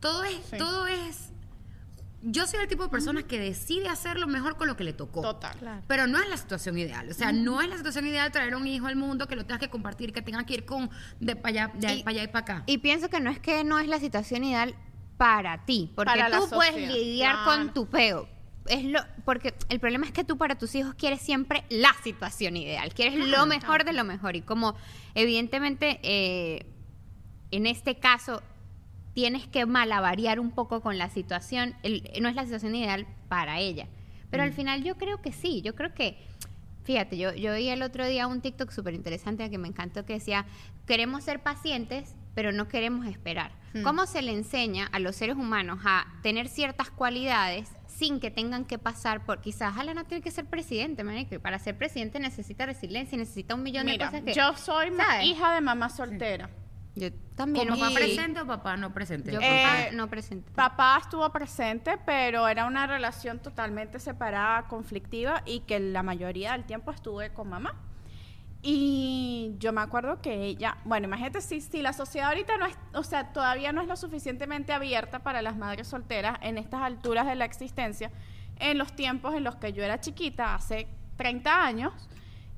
[0.00, 0.58] todo es, Sí.
[0.58, 1.30] todo es.
[2.20, 4.92] Yo soy el tipo de persona que decide hacer lo mejor con lo que le
[4.92, 5.22] tocó.
[5.22, 5.56] Total.
[5.58, 5.82] Claro.
[5.86, 7.08] Pero no es la situación ideal.
[7.08, 9.60] O sea, no es la situación ideal traer un hijo al mundo que lo tengas
[9.60, 12.26] que compartir, que tenga que ir con de para allá, de Y- para allá y
[12.28, 12.62] para acá.
[12.66, 14.74] Y pienso que no es que no es la situación ideal
[15.16, 17.50] para ti, porque Para tú puedes lidiar claro.
[17.62, 18.28] con tu peo.
[18.66, 22.56] Es lo, porque el problema es que tú para tus hijos quieres siempre la situación
[22.56, 24.36] ideal, quieres lo mejor de lo mejor.
[24.36, 24.74] Y como
[25.14, 26.66] evidentemente eh,
[27.50, 28.42] en este caso
[29.18, 33.58] tienes que malavariar un poco con la situación, el- no es la situación ideal para
[33.58, 33.88] ella.
[34.30, 36.16] Pero al final yo creo que sí, yo creo que,
[36.84, 40.12] fíjate, yo, yo vi el otro día un TikTok súper interesante que me encantó que
[40.12, 40.46] decía,
[40.86, 43.50] queremos ser pacientes, pero no queremos esperar.
[43.82, 48.66] ¿Cómo se le enseña a los seres humanos a tener ciertas cualidades sin que tengan
[48.66, 53.18] que pasar por, quizás Alana tiene que ser presidente, y para ser presidente necesita resiliencia,
[53.18, 54.32] necesita un millón de cosas que...
[54.32, 54.92] yo soy
[55.24, 56.48] hija de mamá soltera.
[56.98, 57.68] Yo también.
[57.68, 59.32] ¿Con papá presente o papá no presente?
[59.32, 60.50] Yo Eh, papá no presente.
[60.54, 66.64] Papá estuvo presente, pero era una relación totalmente separada, conflictiva y que la mayoría del
[66.64, 67.74] tiempo estuve con mamá.
[68.60, 72.76] Y yo me acuerdo que ella, bueno, imagínate si, si la sociedad ahorita no es,
[72.92, 77.26] o sea, todavía no es lo suficientemente abierta para las madres solteras en estas alturas
[77.26, 78.10] de la existencia,
[78.58, 81.92] en los tiempos en los que yo era chiquita, hace 30 años,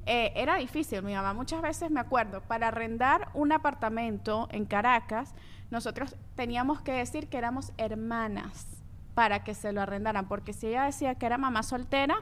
[0.06, 1.02] eh, era difícil.
[1.02, 5.34] Mi mamá muchas veces, me acuerdo, para arrendar un apartamento en Caracas,
[5.70, 8.66] nosotros teníamos que decir que éramos hermanas
[9.14, 12.16] para que se lo arrendaran, porque si ella decía que era mamá soltera,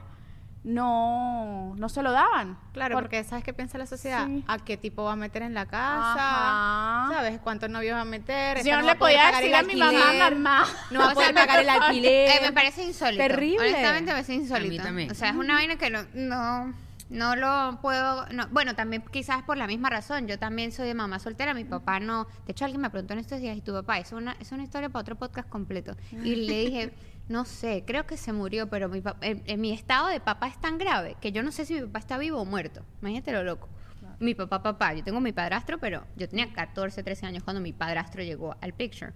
[0.63, 2.57] no, no se lo daban.
[2.73, 4.25] Claro, Por- porque ¿sabes qué piensa la sociedad?
[4.27, 4.43] Sí.
[4.47, 6.13] ¿A qué tipo va a meter en la casa?
[7.07, 7.13] Ajá.
[7.13, 8.63] ¿Sabes cuántos novios va a meter?
[8.63, 10.65] Yo no le podía pagar decir a mi mamá, mamá.
[10.91, 12.29] No va a poder pagar el alquiler.
[12.29, 13.23] Eh, me parece insólito.
[13.23, 13.59] Terrible.
[13.69, 14.69] Honestamente me parece A insólito.
[14.69, 15.11] mí también.
[15.11, 16.73] O sea, es una vaina que no, no,
[17.09, 18.25] no lo puedo.
[18.27, 20.27] no- bueno, también quizás por la misma razón.
[20.27, 21.53] Yo también soy de mamá soltera.
[21.53, 22.25] Mi papá no.
[22.45, 23.97] De hecho, alguien me preguntó en estos días, ¿y tu papá?
[23.99, 25.95] Es una, es una historia para otro podcast completo.
[26.11, 26.93] Y le dije,
[27.29, 30.47] no sé, creo que se murió, pero mi, pa- en, en mi estado de papá
[30.47, 32.83] es tan grave que yo no sé si mi papá está vivo o muerto.
[33.01, 33.69] Imagínate lo loco.
[34.19, 34.93] Mi papá, papá.
[34.93, 38.73] Yo tengo mi padrastro, pero yo tenía 14, 13 años cuando mi padrastro llegó al
[38.73, 39.13] picture.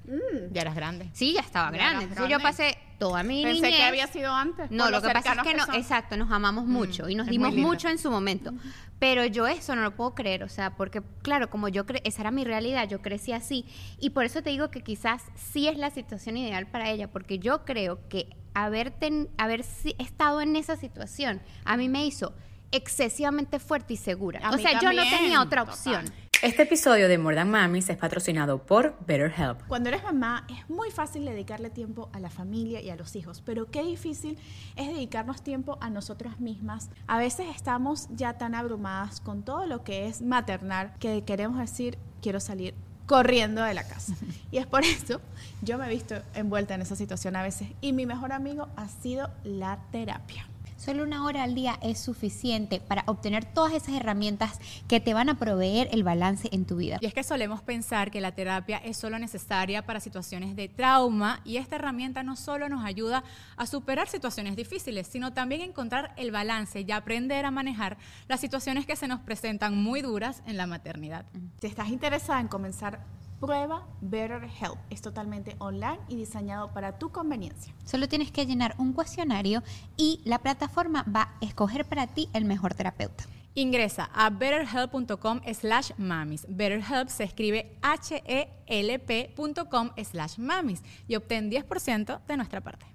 [0.51, 1.09] Ya eras grande.
[1.13, 2.03] Sí, ya estaba Ya grande.
[2.05, 3.75] Entonces yo pasé toda mi Pensé niñez.
[3.77, 4.71] que había sido antes.
[4.71, 5.75] No, lo que pasa es cercanos que no, son.
[5.75, 8.53] exacto, nos amamos mucho y nos es dimos mucho en su momento.
[8.99, 12.21] Pero yo eso no lo puedo creer, o sea, porque claro, como yo cre esa
[12.21, 13.65] era mi realidad, yo crecí así
[13.99, 17.39] y por eso te digo que quizás sí es la situación ideal para ella, porque
[17.39, 22.33] yo creo que haber ten- haber si- estado en esa situación a mí me hizo
[22.73, 24.39] excesivamente fuerte y segura.
[24.43, 25.73] A o sea, yo no tenía otra total.
[25.73, 26.23] opción.
[26.43, 29.65] Este episodio de More Than Mamis es patrocinado por BetterHelp.
[29.69, 33.41] Cuando eres mamá es muy fácil dedicarle tiempo a la familia y a los hijos,
[33.45, 34.37] pero qué difícil
[34.75, 36.89] es dedicarnos tiempo a nosotras mismas.
[37.07, 41.97] A veces estamos ya tan abrumadas con todo lo que es maternar que queremos decir
[42.21, 44.13] quiero salir corriendo de la casa.
[44.51, 45.21] Y es por eso
[45.61, 48.89] yo me he visto envuelta en esa situación a veces y mi mejor amigo ha
[48.89, 50.45] sido la terapia.
[50.83, 55.29] Solo una hora al día es suficiente para obtener todas esas herramientas que te van
[55.29, 56.97] a proveer el balance en tu vida.
[56.99, 61.39] Y es que solemos pensar que la terapia es solo necesaria para situaciones de trauma
[61.45, 63.23] y esta herramienta no solo nos ayuda
[63.55, 67.95] a superar situaciones difíciles, sino también a encontrar el balance y aprender a manejar
[68.27, 71.25] las situaciones que se nos presentan muy duras en la maternidad.
[71.61, 72.99] Si estás interesada en comenzar,
[73.47, 74.77] prueba BetterHelp.
[74.89, 77.73] Es totalmente online y diseñado para tu conveniencia.
[77.83, 79.61] Solo tienes que llenar un cuestionario
[79.97, 83.25] y la plataforma va a escoger para ti el mejor terapeuta.
[83.53, 86.45] Ingresa a betterhelp.com slash mamis.
[86.47, 92.85] BetterHelp se escribe H-E-L-P.com slash mamis y obtén 10% de nuestra parte.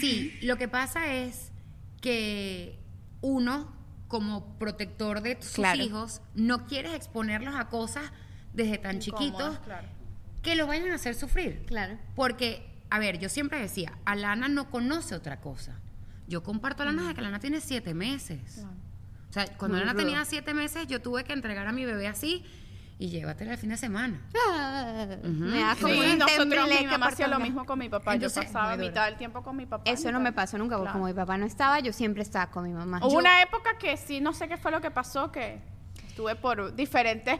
[0.00, 1.52] Sí, lo que pasa es
[2.00, 2.78] que
[3.20, 3.70] uno,
[4.08, 5.82] como protector de sus Claro.
[5.82, 8.10] hijos, no quieres exponerlos a cosas
[8.52, 9.86] desde tan chiquitos claro.
[10.42, 11.64] que los vayan a hacer sufrir.
[11.66, 11.98] Claro.
[12.16, 15.80] Porque, a ver, yo siempre decía, Alana no conoce otra cosa.
[16.28, 18.64] Yo comparto a Alana desde que Alana tiene siete meses.
[19.28, 20.04] O sea, cuando Muy Alana rudo.
[20.04, 22.44] tenía siete meses, yo tuve que entregar a mi bebé así
[22.98, 24.20] y llévatela el fin de semana.
[25.22, 28.14] Me da como Sí, un nosotros, mi mamá hacía lo mismo con mi papá.
[28.14, 29.88] Entonces, yo pasaba mitad del tiempo con mi papá.
[29.90, 30.98] Eso no me pasó nunca, porque Claro.
[30.98, 32.98] como mi papá no estaba, yo siempre estaba con mi mamá.
[32.98, 35.60] Hubo Yo- una época que sí, no sé qué fue lo que pasó, que
[36.20, 37.38] estuve por diferentes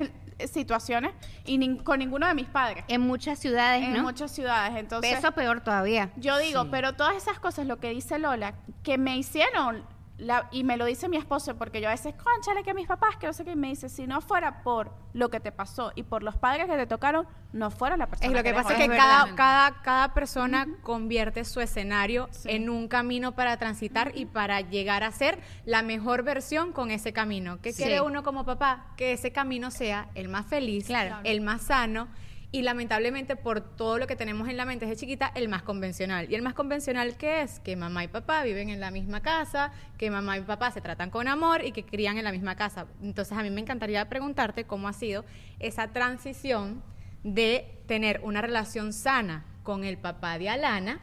[0.51, 1.13] situaciones
[1.45, 2.83] y nin- con ninguno de mis padres.
[2.89, 4.03] en muchas ciudades, En ¿no?
[4.03, 4.75] muchas ciudades.
[4.79, 6.11] Entonces, Eso peor todavía.
[6.17, 9.85] yo digo, pero todas esas cosas, lo que dice Lola, que me hicieron,
[10.21, 13.17] la- y me lo dice mi esposo, porque yo a veces, conchale, que mis papás,
[13.17, 15.93] que no sé qué, y me dice, si no fuera por lo que te pasó
[15.95, 18.63] y por los padres que te tocaron, no fuera la persona Es lo que eres
[18.63, 22.49] pasa es que Es cada, cada, cada persona convierte su escenario Sí.
[22.51, 27.13] en un camino para transitar y para llegar a ser la mejor versión con ese
[27.13, 27.59] camino.
[27.61, 27.83] ¿Qué Sí.
[27.83, 28.87] quiere uno como papá?
[28.97, 31.17] Que ese camino sea el más feliz, Claro.
[31.25, 32.07] el más sano
[32.53, 36.27] y lamentablemente por todo lo que tenemos en la mente desde chiquita, el más convencional.
[36.31, 37.61] ¿Y el más convencional qué es?
[37.61, 41.11] Que mamá y papá viven en la misma casa, que mamá y papá se tratan
[41.11, 42.87] con amor y que crían en la misma casa.
[43.03, 45.25] Entonces a mí me encantaría preguntarte cómo ha sido
[45.61, 46.83] esa transición
[47.23, 51.01] de tener una relación sana con el papá de Alana,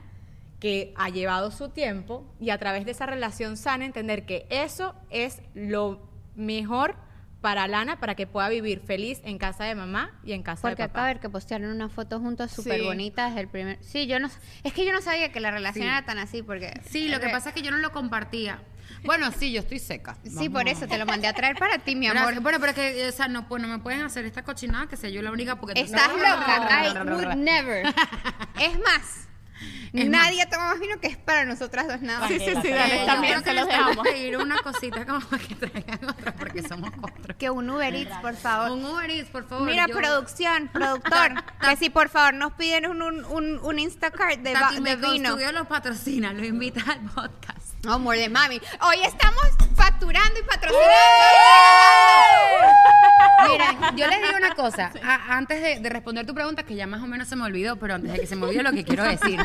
[0.60, 4.96] que ha llevado su tiempo, y a través de esa relación sana entender que eso
[5.12, 6.96] es lo mejor
[7.42, 10.78] para Alana para que pueda vivir feliz en casa de mamá y en casa Porque
[10.78, 11.06] de acá papá.
[11.06, 12.86] ver que postearon una foto juntos súper Sí.
[12.86, 13.78] bonita desde el primer...
[13.84, 14.30] Sí, yo no...
[14.64, 15.88] Es que yo no sabía que la relación Sí.
[15.90, 16.82] era tan así, porque...
[16.90, 18.60] Sí, lo que pasa es que yo no lo compartía.
[19.04, 20.18] Bueno, sí, yo estoy seca.
[20.26, 22.24] Sí, por eso te lo mandé a traer para ti, mi amor.
[22.24, 22.42] Gracias.
[22.44, 24.98] Bueno, pero es que, o sea, no, pues, no me pueden hacer esta cochinada que
[24.98, 25.80] sea yo la única porque...
[25.80, 26.88] Estás loca.
[26.88, 27.86] I would never.
[28.60, 29.27] Es más,
[29.94, 32.28] Es nadie toma más vino que es para nosotras dos nada más.
[32.30, 33.98] Sí, sí, sí, dale, también se que los dejamos.
[34.08, 37.36] pedir una cosita como para que traigan otra porque somos cuatro.
[37.38, 38.72] Que un Uber Eats, por favor.
[38.72, 39.66] Un Uber Eats, por favor.
[39.66, 44.40] Mira, yo- producción, productor, que si por favor nos piden un, un, un, un Instacart
[44.40, 45.30] de, Tati de Meco vino.
[45.32, 47.67] Studio los patrocina, lo invita al podcast.
[47.96, 48.60] More de mami.
[48.82, 49.42] Hoy estamos
[49.76, 50.88] facturando y patrocinando.
[53.50, 54.92] Mira, yo les digo una cosa.
[55.04, 57.78] a- antes de, de responder tu pregunta, que ya más o menos se me olvidó,
[57.78, 59.40] pero antes de que se me olvide lo que quiero decir.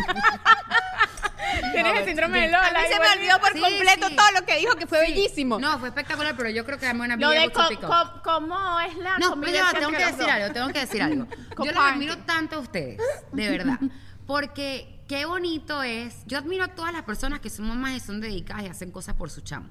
[1.72, 2.66] Tienes el síndrome de Lola.
[2.68, 3.18] A mí se me igual.
[3.18, 4.16] olvidó por Sí, completo sí.
[4.16, 5.12] todo lo que dijo, que fue Sí.
[5.12, 5.58] bellísimo.
[5.60, 8.96] No, fue espectacular, pero yo creo que dame una Lo de co- co- cómo es
[8.96, 10.28] la No, pero ya, tengo entre que los decir dos.
[10.34, 11.26] algo, tengo que decir algo.
[11.30, 11.92] Yo los Comparten.
[11.94, 13.00] admiro tanto a ustedes,
[13.32, 13.78] de verdad.
[14.26, 16.24] Porque qué bonito es.
[16.26, 19.14] Yo admiro a todas las personas que son mamás y son dedicadas y hacen cosas
[19.14, 19.68] por su chamo.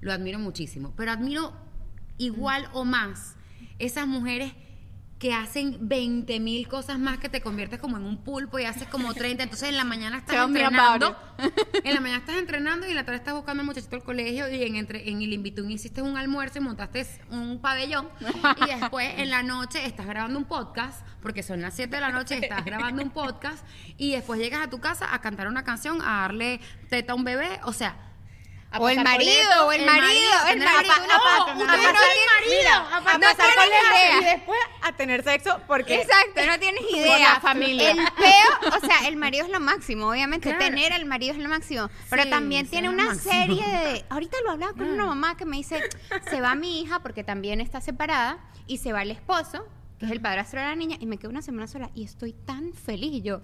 [0.00, 0.92] Lo admiro muchísimo.
[0.96, 1.52] Pero admiro
[2.18, 3.36] igual o más
[3.78, 4.52] esas mujeres
[5.20, 8.88] que hacen 20 mil cosas más que te conviertes como en un pulpo y haces
[8.88, 9.42] como 30.
[9.42, 11.14] Entonces en la mañana estás Tell entrenando.
[11.84, 14.50] En la mañana estás entrenando y en la tarde estás buscando al muchachito al colegio
[14.50, 18.08] y en, entre, en el Invitún hiciste un almuerzo y montaste un pabellón.
[18.66, 22.12] Y después en la noche estás grabando un podcast, porque son las 7 de la
[22.12, 23.62] noche estás grabando un podcast.
[23.98, 27.24] Y después llegas a tu casa a cantar una canción, a darle teta a un
[27.24, 27.60] bebé.
[27.64, 28.09] O sea,
[28.78, 32.72] O el pasar marido, o el marido, el marido, marido.
[32.80, 36.46] No, no a no pasar tienen con la Y después a tener sexo porque Exacto,
[36.46, 37.34] no tienes idea.
[37.34, 37.90] la familia.
[37.90, 40.50] El peo, o sea, el marido es lo máximo, obviamente.
[40.50, 40.64] Claro.
[40.64, 41.90] Tener al marido es lo máximo.
[42.08, 44.04] Pero Sí, también tiene una serie de.
[44.08, 45.82] Ahorita lo hablaba con una mamá que me dice:
[46.30, 49.66] se va mi hija porque también está separada y se va el esposo,
[49.98, 52.32] que es el padrastro de la niña, y me quedo una semana sola y estoy
[52.32, 53.10] tan feliz.
[53.14, 53.40] Y yo,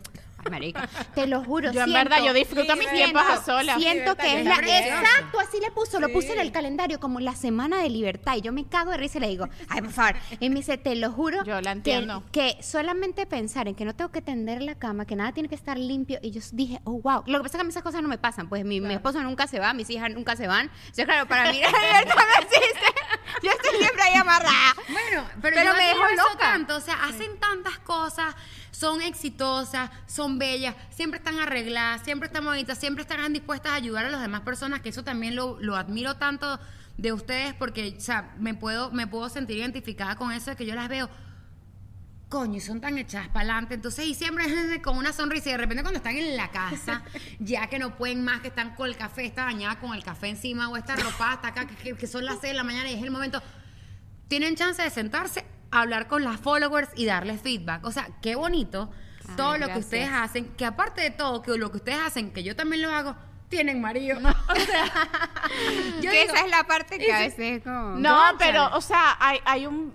[0.50, 1.72] marica, te lo juro.
[1.72, 3.78] Yo en siento- verdad, yo disfruto mis tiempos a solas.
[3.80, 4.54] Siento que es la.
[4.56, 8.36] Exacto, así le puso, lo puso en el calendario como la semana de libertad.
[8.36, 10.16] Y yo me cago de risa y le digo, ay, por favor.
[10.40, 11.42] Y me dice, te lo juro.
[11.44, 12.22] Yo la que- entiendo.
[12.32, 15.54] Que, solamente pensar en que no tengo que tender la cama, que nada tiene que
[15.54, 16.18] estar limpio.
[16.22, 17.22] Y yo dije, oh, wow.
[17.26, 18.48] Lo que pasa es que a mí esas cosas no me pasan.
[18.48, 20.68] Pues mi, mi esposo nunca se va, mis hijas nunca se van.
[20.68, 22.86] O sea, claro, para mí la libertad no existe.
[23.42, 24.74] Yo estoy siempre ahí amarrada.
[24.88, 26.38] Bueno, pero, Pero yo me dejó loca.
[26.38, 28.34] tanto, o sea, hacen tantas cosas,
[28.76, 34.04] son exitosas, son bellas, siempre están arregladas, siempre están bonitas, siempre están dispuestas a ayudar
[34.04, 36.60] a las demás personas, que eso también lo, lo admiro tanto
[36.98, 40.66] de ustedes porque, o sea, me puedo, me puedo sentir identificada con eso de que
[40.66, 41.08] yo las veo.
[42.28, 43.74] Coño, son tan echadas para adelante.
[43.74, 44.44] Entonces, y siempre
[44.82, 45.48] con una sonrisa.
[45.48, 47.02] Y de repente, cuando están en la casa,
[47.38, 50.28] ya que no pueden más, que están con el café, está bañada con el café
[50.28, 52.94] encima, o esta ropa hasta acá, que, que son las 6 de la mañana y
[52.94, 53.40] es el momento
[54.28, 57.84] tienen chance de sentarse, hablar con las followers y darles feedback.
[57.84, 58.90] O sea, qué bonito
[59.36, 62.42] todo lo que ustedes hacen, que aparte de todo, que lo que ustedes hacen, que
[62.44, 63.16] yo también lo hago,
[63.48, 64.18] tienen marido.
[64.48, 64.84] O sea,
[66.00, 67.96] yo que digo, esa es la parte que a veces es como...
[67.96, 69.94] No, pero, o sea, hay, hay un.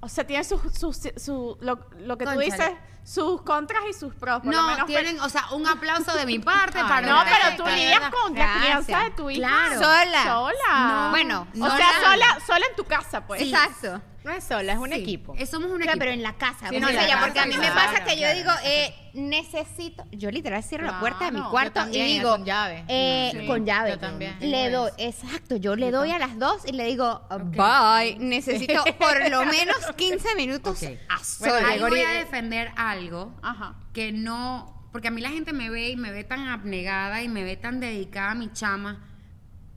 [0.00, 0.60] O sea, tiene sus.
[0.76, 2.44] sus- su, lo, lo que tú Cónchale.
[2.44, 2.70] dices,
[3.04, 4.40] sus contras y sus pros.
[4.42, 7.38] Por lo no, menos, tienen, o sea, un aplauso de mi parte para No, ustedes,
[7.42, 8.10] pero tú lidias verdad.
[8.12, 9.48] con la crianza de tu hija.
[9.48, 9.74] Claro.
[9.80, 10.22] Sola.
[10.24, 10.86] Sola.
[10.88, 13.42] No, bueno, o no sea, la- sola, sola en tu casa, pues.
[13.42, 14.00] Exacto.
[14.24, 15.34] No es sola, es un Sí, equipo.
[15.36, 15.98] eh, Somos un Claro, equipo.
[15.98, 16.68] pero en la casa.
[16.68, 18.38] Sí, no, en la casa, porque a mí me claro, pasa que yo claro.
[18.38, 22.44] digo, eh, necesito, yo literal cierro la puerta de mi cuarto también, y digo, con
[22.44, 22.84] llave.
[22.88, 23.90] eh, Sí, con llave.
[23.90, 24.36] yo también.
[24.40, 27.22] Le doy, exacto, yo le doy a las dos y le digo,
[27.56, 30.88] bye, necesito por lo menos 15 minutos Ok.
[31.08, 31.64] a Bueno, solas.
[31.64, 33.74] Ahí voy a Gregory- defender algo Ajá.
[33.92, 37.28] que no, porque a mí la gente me ve y me ve tan abnegada y
[37.28, 39.04] me ve tan dedicada a mi chama,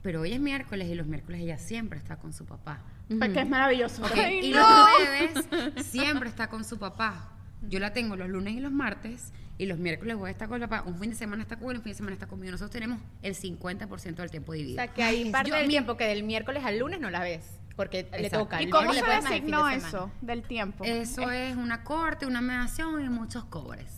[0.03, 2.81] pero hoy es miércoles y los miércoles ella siempre está con su papá.
[3.07, 4.03] Porque es maravilloso.
[4.03, 4.11] ¿ok?
[4.15, 4.59] Ay, y no.
[4.59, 7.31] los jueves siempre está con su papá.
[7.67, 10.61] Yo la tengo los lunes y los martes y los miércoles voy a estar con
[10.61, 10.83] el papá.
[10.87, 12.51] Un fin de semana está con él, un fin de semana está conmigo.
[12.51, 14.75] Nosotros tenemos el 50% del tiempo O dividido.
[14.83, 17.21] sea, que hay parte Yo- del mi- tiempo que del miércoles al lunes no la
[17.21, 17.45] ves.
[17.75, 18.45] Porque le Exacto.
[18.45, 18.61] toca.
[18.61, 19.87] ¿Y el cómo se miércoles más el fin de designó semana.
[19.87, 20.83] eso del tiempo?
[20.85, 23.91] Eso es una corte, una mediación y muchos cobres.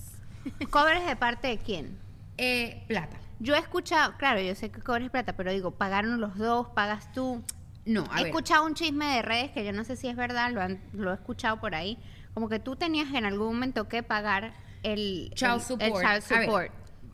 [0.71, 1.97] ¿Cobres de parte de quién?
[2.37, 3.17] Eh, plata.
[3.39, 7.11] Yo he escuchado, claro, yo sé que cobres plata, pero digo, pagaron los dos, pagas
[7.11, 7.43] tú.
[7.87, 8.27] No, a he ver.
[8.27, 11.11] escuchado un chisme de redes que yo no sé si es verdad, lo, han- lo
[11.11, 11.97] he escuchado por ahí,
[12.33, 15.81] como que tú tenías en algún momento que pagar el Child el- support.
[15.81, 16.71] el child A ver, support.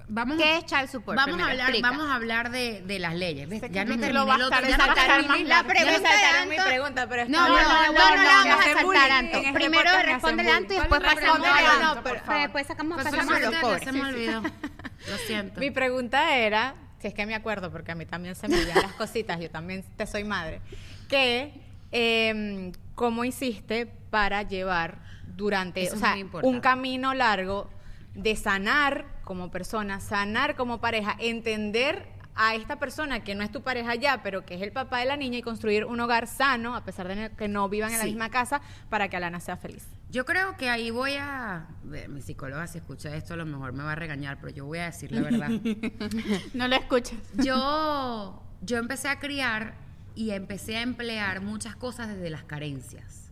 [0.10, 1.16] Vamos ¿Qué a- es child support?
[1.16, 1.90] Vamos Primero, a hablar, explica.
[1.90, 3.48] vamos a hablar de, de las leyes.
[3.72, 7.26] Ya no terminé lo va a terminé más La pregunta Ya mi Anto- pregunta, pero
[7.30, 9.12] No, No, no, no, no, la vamos a saltar.
[9.12, 9.38] Anto.
[9.38, 12.40] Este Primero responde Anto y después ¿Cuál es la pasamos a.
[12.42, 13.84] Después sacamos, Pues pasamos a los ya cobres.
[13.84, 14.42] se me olvidó.
[15.10, 15.60] Lo siento.
[15.60, 18.82] Mi pregunta era, si es que me acuerdo, porque a mí también se me olvidan
[18.82, 20.62] las cositas, yo también te soy madre,
[21.10, 21.52] que
[21.92, 25.00] eh, ¿cómo hiciste para llevar
[25.36, 27.70] durante, Eso o sea, un camino largo
[28.16, 33.62] de sanar como persona, sanar como pareja, entender a esta persona que no es tu
[33.62, 36.76] pareja ya, pero que es el papá de la niña y construir un hogar sano,
[36.76, 39.88] a pesar de que no vivan en la misma casa, para que Alana sea feliz?
[40.10, 41.68] Yo creo que ahí voy a...
[42.10, 44.80] Mi psicóloga si escucha esto a lo mejor me va a regañar, pero yo voy
[44.80, 45.50] a decir la verdad.
[46.54, 47.18] No lo escuchas.
[47.44, 49.76] yo, yo empecé a criar
[50.16, 53.32] y empecé a emplear muchas cosas desde las carencias,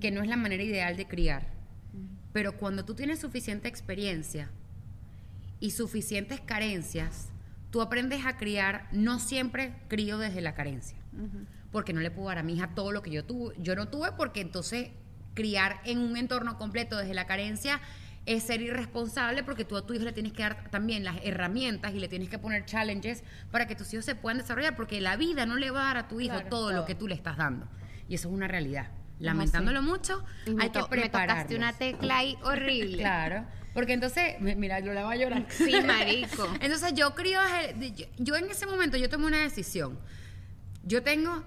[0.00, 1.48] que no es la manera ideal de criar.
[2.32, 4.50] Pero cuando tú tienes suficiente experiencia
[5.58, 7.28] y suficientes carencias,
[7.70, 10.98] tú aprendes a criar, no siempre crío desde la carencia.
[11.72, 13.54] Porque no le puedo dar a mi hija todo lo que yo tuve.
[13.58, 14.88] Yo no tuve porque entonces
[15.34, 17.80] criar en un entorno completo desde la carencia
[18.26, 21.94] es ser irresponsable porque tú a tu hijo le tienes que dar también las herramientas
[21.94, 25.16] y le tienes que poner challenges para que tus hijos se puedan desarrollar porque la
[25.16, 26.76] vida no le va a dar a tu hijo Claro, todo, todo.
[26.80, 27.66] lo que tú le estás dando.
[28.08, 28.88] Y eso es una realidad.
[29.20, 32.98] Lamentándolo mucho, Y me hay que to- me tocaste una tecla ahí horrible.
[32.98, 35.46] Claro, porque entonces, mi- mira, yo la voy a llorar.
[35.48, 36.48] Sí, marico.
[36.60, 37.38] Entonces yo crío,
[37.96, 39.98] yo, yo en ese momento yo tomé una decisión.
[40.82, 41.44] Yo tengo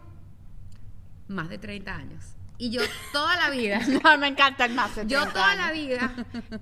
[1.27, 2.23] más de 30 años
[2.57, 2.81] y yo
[3.11, 4.95] toda la vida, No, me encanta el más.
[4.95, 6.13] de yo 30 toda la vida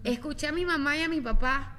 [0.03, 1.77] escuché a mi mamá y a mi papá.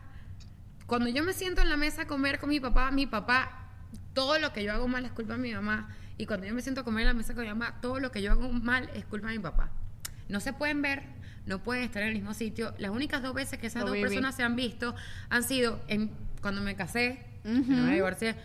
[0.86, 3.70] Cuando yo me siento en la mesa a comer con mi papá, mi papá,
[4.12, 5.88] todo lo que yo hago mal es culpa de mi mamá.
[6.18, 8.12] Y cuando yo me siento a comer en la mesa con mi mamá, todo lo
[8.12, 9.70] que yo hago mal es culpa de mi papá.
[10.28, 11.02] No se pueden ver,
[11.46, 12.74] no pueden estar en el mismo sitio.
[12.78, 14.94] Las únicas dos veces que esas dos personas se han visto
[15.28, 18.36] han sido en, cuando me casé, cuando me divorcié,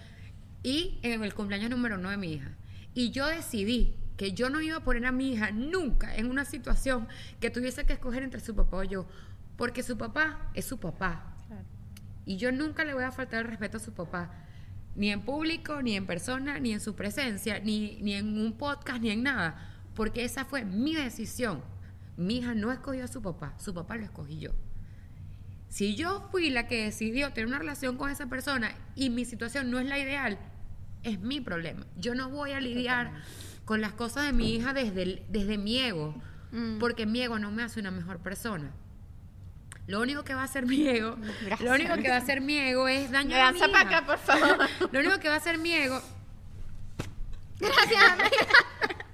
[0.64, 2.52] y en el cumpleaños número uno de mi hija.
[2.94, 6.44] Y yo decidí que yo no iba a poner a mi hija nunca en una
[6.44, 7.08] situación
[7.40, 9.08] que tuviese que escoger entre su papá o yo,
[9.56, 11.36] porque su papá es su papá.
[12.26, 14.32] Y yo nunca le voy a faltar el respeto a su papá,
[14.96, 19.00] ni en público, ni en persona, ni en su presencia, ni, ni en un podcast,
[19.00, 21.62] ni en nada, porque esa fue mi decisión.
[22.18, 24.52] Mi hija no escogió a su papá, su papá lo escogí yo.
[25.70, 29.70] Si yo fui la que decidió tener una relación con esa persona y mi situación
[29.70, 30.40] no es la ideal,
[31.04, 31.86] es mi problema.
[31.98, 33.12] Yo no voy a lidiar
[33.66, 36.16] con las cosas de mi hija desde, el- desde mi ego,
[36.80, 38.72] porque mi ego no me hace una mejor persona.
[39.86, 41.18] Lo único que va a hacer mi ego,
[41.62, 43.82] lo único que va a hacer mi ego es dañar a mi hija.
[43.82, 44.58] acá, por favor.
[44.92, 46.02] Lo único que va a hacer mi ego.
[47.60, 48.18] Gracias,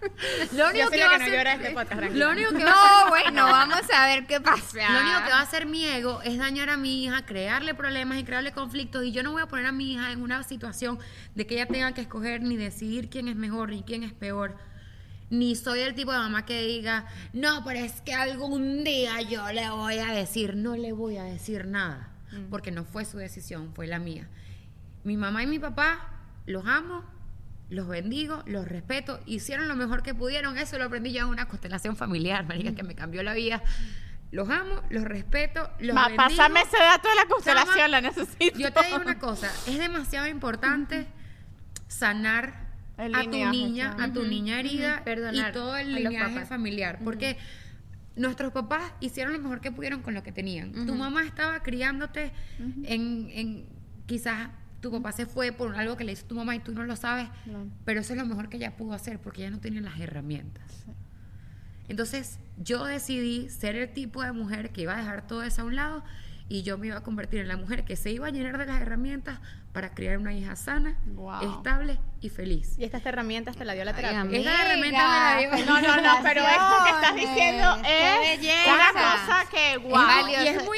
[0.56, 1.38] Lo único Yo que va que a no hacer.
[1.38, 2.26] llora este podcast, tranquila.
[2.26, 4.90] Lo único que va a hacer- No, bueno, vamos a ver qué pasa.
[4.92, 8.20] lo único que va a hacer mi ego es dañar a mi hija, crearle problemas
[8.20, 9.04] y crearle conflictos.
[9.06, 11.00] Y yo no voy a poner a mi hija en una situación
[11.36, 14.58] de que ella tenga que escoger ni decidir quién es mejor ni quién es peor.
[15.30, 19.52] Ni soy el tipo de mamá que diga, no, pero es que algún día yo
[19.52, 22.10] le voy a decir, no le voy a decir nada.
[22.50, 24.28] Porque no fue su decisión, fue la mía.
[25.04, 26.10] Mi mamá y mi papá
[26.46, 27.04] los amo,
[27.74, 30.58] los bendigo, los respeto, hicieron lo mejor que pudieron.
[30.58, 33.64] Eso lo aprendí yo en una constelación familiar, marica, que me cambió la vida.
[34.32, 36.24] los amo, los respeto, los Ma, bendigo.
[36.24, 38.60] pásame ese dato de la constelación, Chama, la necesito.
[38.60, 41.08] Yo te digo una cosa, es demasiado importante
[41.88, 42.68] sanar
[42.98, 46.34] El a tu niña, a tu niña herida Perdonar y todo el a los lineaje
[46.36, 46.50] papás.
[46.50, 47.38] familiar, porque
[48.16, 50.72] nuestros papás hicieron lo mejor que pudieron con lo que tenían.
[50.86, 52.32] Tu mamá estaba criándote
[52.84, 53.66] en, en
[54.06, 54.50] quizás
[54.84, 56.96] tu papá se fue por algo que le hizo tu mamá y tú no lo
[56.98, 57.28] sabes,
[57.86, 60.86] pero eso es lo mejor que ella pudo hacer porque ella no tiene las herramientas.
[61.88, 65.66] Entonces yo decidí ser el tipo de mujer que iba a dejar todo eso a
[65.66, 66.04] un lado
[66.50, 68.66] y yo me iba a convertir en la mujer que se iba a llenar de
[68.66, 69.40] las herramientas
[69.72, 71.58] para criar una hija sana, Wow.
[71.58, 72.76] estable y feliz.
[72.78, 74.40] Y estas herramientas te la dio la terapia.
[74.40, 75.66] Esa herramienta me la dio.
[75.66, 80.28] No, no, no, pero esto que estás diciendo es una cosa que, wow.
[80.30, 80.73] Y es muy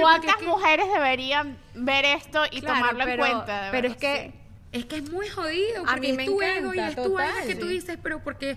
[0.00, 3.64] ¿Cuántas es que- mujeres deberían ver esto y Claro, tomarlo pero- en cuenta?
[3.66, 5.82] de Pero es que Es que es muy jodido.
[5.82, 7.66] A Porque mí es me tu encanta, ego y es tu total, ego que tú
[7.66, 8.56] dices, pero porque,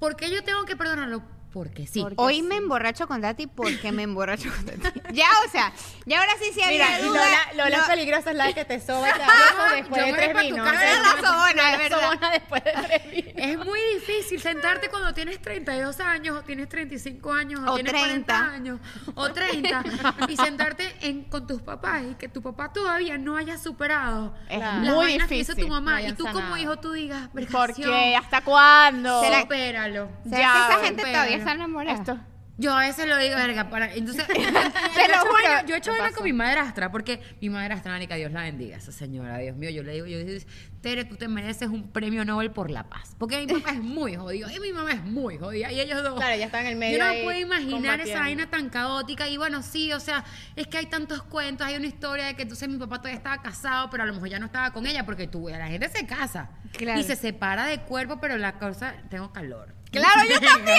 [0.00, 1.22] ¿por qué yo tengo que perdonarlo?
[1.54, 2.00] Porque sí.
[2.02, 2.42] Porque Hoy sí.
[2.42, 5.00] me emborracho con Tati porque me emborracho con Tati.
[5.14, 5.72] Ya, o sea,
[6.04, 7.20] ya ahora sí, Mira, había y duda.
[7.54, 9.18] Lola, Lola no- peligrosa es la que te soba y te
[9.76, 10.68] después Yo de tres vinos.
[10.68, 10.84] casa.
[10.84, 12.00] Eres la sobona, es La verdad.
[12.02, 13.32] sobona después de tres vinos.
[13.36, 17.92] Es muy difícil sentarte cuando tienes 32 años o tienes 35 años o, O tienes
[17.92, 18.26] 30.
[18.26, 18.80] 40 años
[19.14, 19.84] o 30
[20.28, 24.58] y sentarte en, con tus papás y que tu papá todavía no haya superado Es
[24.58, 25.68] las muy vainas que hizo difícil.
[25.68, 26.56] tu mamá No y tú como sanado.
[26.56, 28.16] hijo tú digas, ¿Por "Vergación, qué?
[28.16, 29.22] ¿Hasta cuándo?
[29.22, 30.08] ¿Será- supéralo.
[30.24, 31.18] ¿Será Ya, que esa gente pero-
[31.52, 31.98] enamorada?
[31.98, 32.18] Esto.
[32.56, 33.92] Yo a veces lo digo, verga, para.
[33.92, 35.32] Entonces, yo, lo he hecho juro.
[35.32, 38.76] vaina- yo he hecho vaina con mi madrastra, porque mi madrastra, Mónica, Dios la bendiga,
[38.76, 40.44] esa señora, Dios mío, yo le digo, yo digo,
[40.80, 43.16] Tere, tú te mereces un premio Nobel por la paz.
[43.18, 46.14] Porque mi papá es muy jodido, y mi mamá es muy jodida, y ellos dos.
[46.14, 49.26] Claro, ya están en el medio Yo no ahí puedo imaginar esa vaina tan caótica.
[49.26, 50.24] Y bueno, sí, o sea,
[50.54, 51.66] es que hay tantos cuentos.
[51.66, 54.28] Hay una historia de que entonces mi papá todavía estaba casado, pero a lo mejor
[54.28, 57.00] ya no estaba con ella, porque tú, la gente se casa Claro.
[57.00, 59.74] y se separa de cuerpo, pero la cosa, tengo calor.
[59.94, 60.78] Claro, yo también.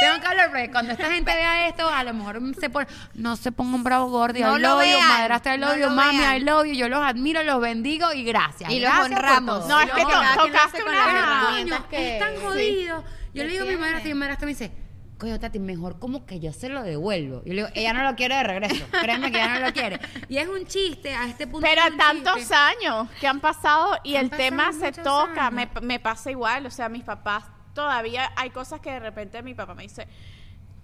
[0.00, 3.52] Tengo calor, porque cuando esta gente vea esto, a lo mejor se pone, no se
[3.52, 5.84] ponga un bravo gordo, No I lo love you, vean, madrastra, I no love you,
[5.84, 6.36] lo mami, vean.
[6.36, 8.70] I love you, yo los admiro, los bendigo y gracias.
[8.70, 9.66] Y los Gracias por honramos.
[9.68, 10.02] No, Y es los que
[10.36, 13.04] tocaste una- coño, que- es tan jodido.
[13.34, 14.72] Yo que le digo a mi madrastra y mi madrastra me dice,
[15.18, 17.42] coño, Tati, mejor como que yo se lo devuelvo.
[17.44, 18.84] Yo le digo, ella no lo quiere de regreso.
[19.00, 20.00] Créeme que ella no lo quiere.
[20.28, 21.64] Y es un chiste, a este punto.
[21.66, 22.54] Pero es tantos chiste.
[22.54, 26.70] años que han pasado y Han el tema se toca, me, me pasa igual, o
[26.70, 27.44] sea, mis papás
[27.74, 30.06] todavía hay cosas que de repente mi papá me dice,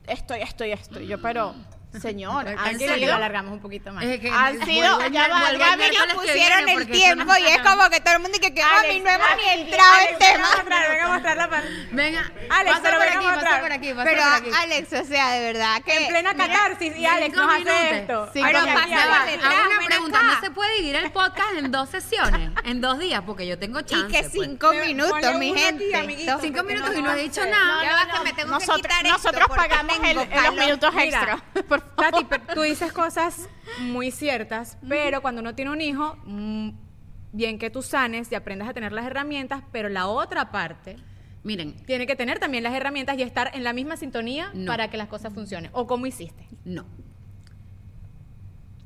[0.07, 1.55] estoy, estoy, estoy, yo, pero
[2.01, 4.05] señor, han que lo sido, alargamos un poquito más.
[4.05, 7.89] Es que Han sido- ya va, miércoles que pusieron viene, el tiempo y es como
[7.91, 10.19] que todo el mundo dice que Alex, mami, no hemos ni Alex, entrado en Alex,
[10.19, 10.49] tema.
[10.91, 11.69] venga a mostrar la parte.
[11.91, 14.51] Venga, Alex, pasa pero por venga aquí, pasa por aquí, pasa Pero por aquí.
[14.63, 17.75] Alex, o sea, de verdad que En plena catarsis y Alex nos minutos.
[17.75, 18.31] hace esto.
[18.35, 18.83] Cinco Pero minutos.
[18.83, 20.27] pasa Ya va, por detrás, hago una pregunta, acá.
[20.35, 22.51] ¿no se puede dividir el podcast en dos sesiones?
[22.65, 24.09] En dos días, porque yo tengo y chance.
[24.09, 24.33] que pues.
[24.33, 25.97] cinco minutos, mi gente.
[25.97, 26.39] amiguito.
[26.43, 27.83] Cinco minutos y no he dicho nada.
[28.47, 29.97] Nosotros, pagamos
[30.45, 31.43] los minutos extra.
[31.81, 32.13] Por favor.
[32.13, 33.49] Tati, pero tú dices cosas
[33.81, 36.71] muy ciertas, pero cuando uno tiene un hijo, mm,
[37.33, 40.97] bien que tú sanes y aprendas a tener las herramientas, pero la otra parte
[41.45, 44.67] Miren, tiene que tener también las herramientas y estar en la misma sintonía No.
[44.67, 45.71] para que las cosas funcionen.
[45.73, 46.47] ¿O cómo hiciste?
[46.65, 46.85] no.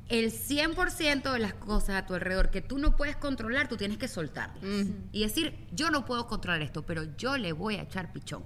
[0.09, 3.97] El 100% de las cosas a tu alrededor que tú no puedes controlar, tú tienes
[3.97, 4.63] que soltarlas.
[5.11, 8.45] Y decir, yo no puedo controlar esto, pero yo le voy a echar pichón.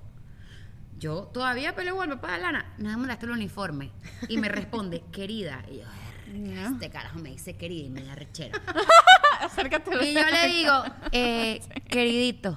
[0.99, 3.93] Yo todavía peleo al papá de Lana, nada más el uniforme.
[4.29, 5.63] Y me responde, querida.
[5.71, 5.85] Y yo,
[6.29, 8.61] "Verga, este carajo me dice querida y me da rechera.
[9.41, 9.91] Acércate.
[10.07, 12.57] Y yo le digo, eh, queridito,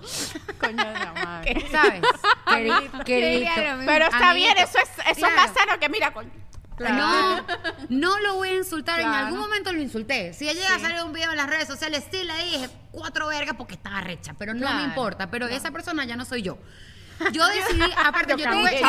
[0.59, 1.65] Coño de la madre.
[1.69, 2.01] ¿sabes?
[2.45, 3.51] Queri- queridito.
[3.85, 4.53] Pero está Amiguito.
[4.55, 5.35] bien, eso es, eso es Claro.
[5.35, 6.31] más sano que mira, coño.
[6.79, 7.45] No,
[7.89, 9.01] no lo voy a insultar.
[9.01, 10.33] En algún momento lo insulté.
[10.33, 13.55] Si llega a salir un video en las redes sociales, sí le dije cuatro vergas
[13.57, 15.29] porque estaba recha, pero no me importa.
[15.29, 16.57] Pero esa persona ya no soy yo.
[17.31, 18.61] Yo decidí, aparte, yo cambié.
[18.61, 18.87] tuve que o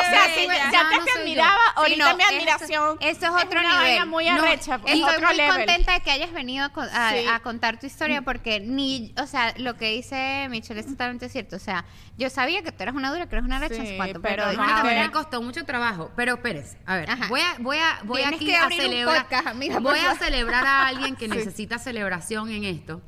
[0.00, 1.20] sea, si, ya no te soy yo.
[1.20, 4.06] admiraba, Sí, ahorita no, mi admiración Eso, es otro una nivel.
[4.06, 5.56] muy No, arrecha, es Estoy otro muy level.
[5.56, 7.26] contenta de que hayas venido a, co- a- Sí.
[7.30, 11.56] a contar tu historia porque ni, o sea, lo que dice Michelle es totalmente cierto.
[11.56, 11.84] O sea,
[12.16, 14.44] yo sabía que tú eres una dura, que eres una recha, Sí, no cuánto, pero
[14.44, 16.78] pero, no, Bueno, también ahora- me costó mucho trabajo, pero espérese.
[16.86, 17.26] A ver, Ajá.
[17.28, 19.22] voy a, voy a, voy aquí que a celebrar.
[19.24, 23.02] podcast, amiga, por voy a celebrar a alguien que necesita celebración en esto,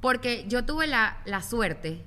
[0.00, 2.04] porque yo tuve la, la suerte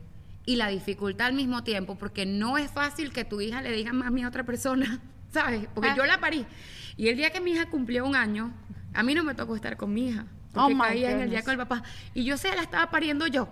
[0.49, 3.93] y la dificultad al mismo tiempo, porque no es fácil que tu hija le diga
[3.93, 4.99] mami a otra persona,
[5.31, 5.67] ¿sabes?
[5.75, 5.95] Porque Ah.
[5.95, 6.43] yo la parí.
[6.97, 8.51] Y el día que mi hija cumplió un año,
[8.95, 11.43] a mí no me tocó estar con mi hija, porque Oh, caía en el día
[11.43, 11.83] con el papá.
[12.15, 13.47] Y yo se la estaba pariendo yo.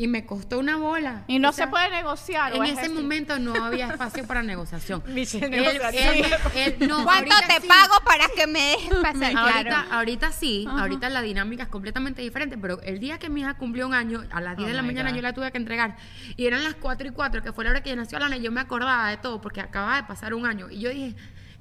[0.00, 1.24] Y me costó una bola.
[1.26, 2.56] Y no O se puede negociar.
[2.56, 2.88] en es ese así.
[2.94, 5.02] momento no había espacio para negociación.
[5.06, 6.14] Él- negociación.
[6.14, 6.24] él-
[6.80, 7.68] él- no, ¿Cuánto te sí.
[7.68, 9.36] pago para que me dejes pasar?
[9.36, 9.92] Ahorita, Claro.
[9.92, 13.86] ahorita sí, ahorita la dinámica es completamente diferente, pero el día que mi hija cumplió
[13.86, 15.16] un año, a las 10 de la my mañana God.
[15.16, 15.98] yo la tuve que entregar,
[16.34, 18.50] y eran las 4 y 4, que fue la hora que nació Alana, y yo
[18.50, 21.14] me acordaba de todo, porque acababa de pasar un año, y yo dije,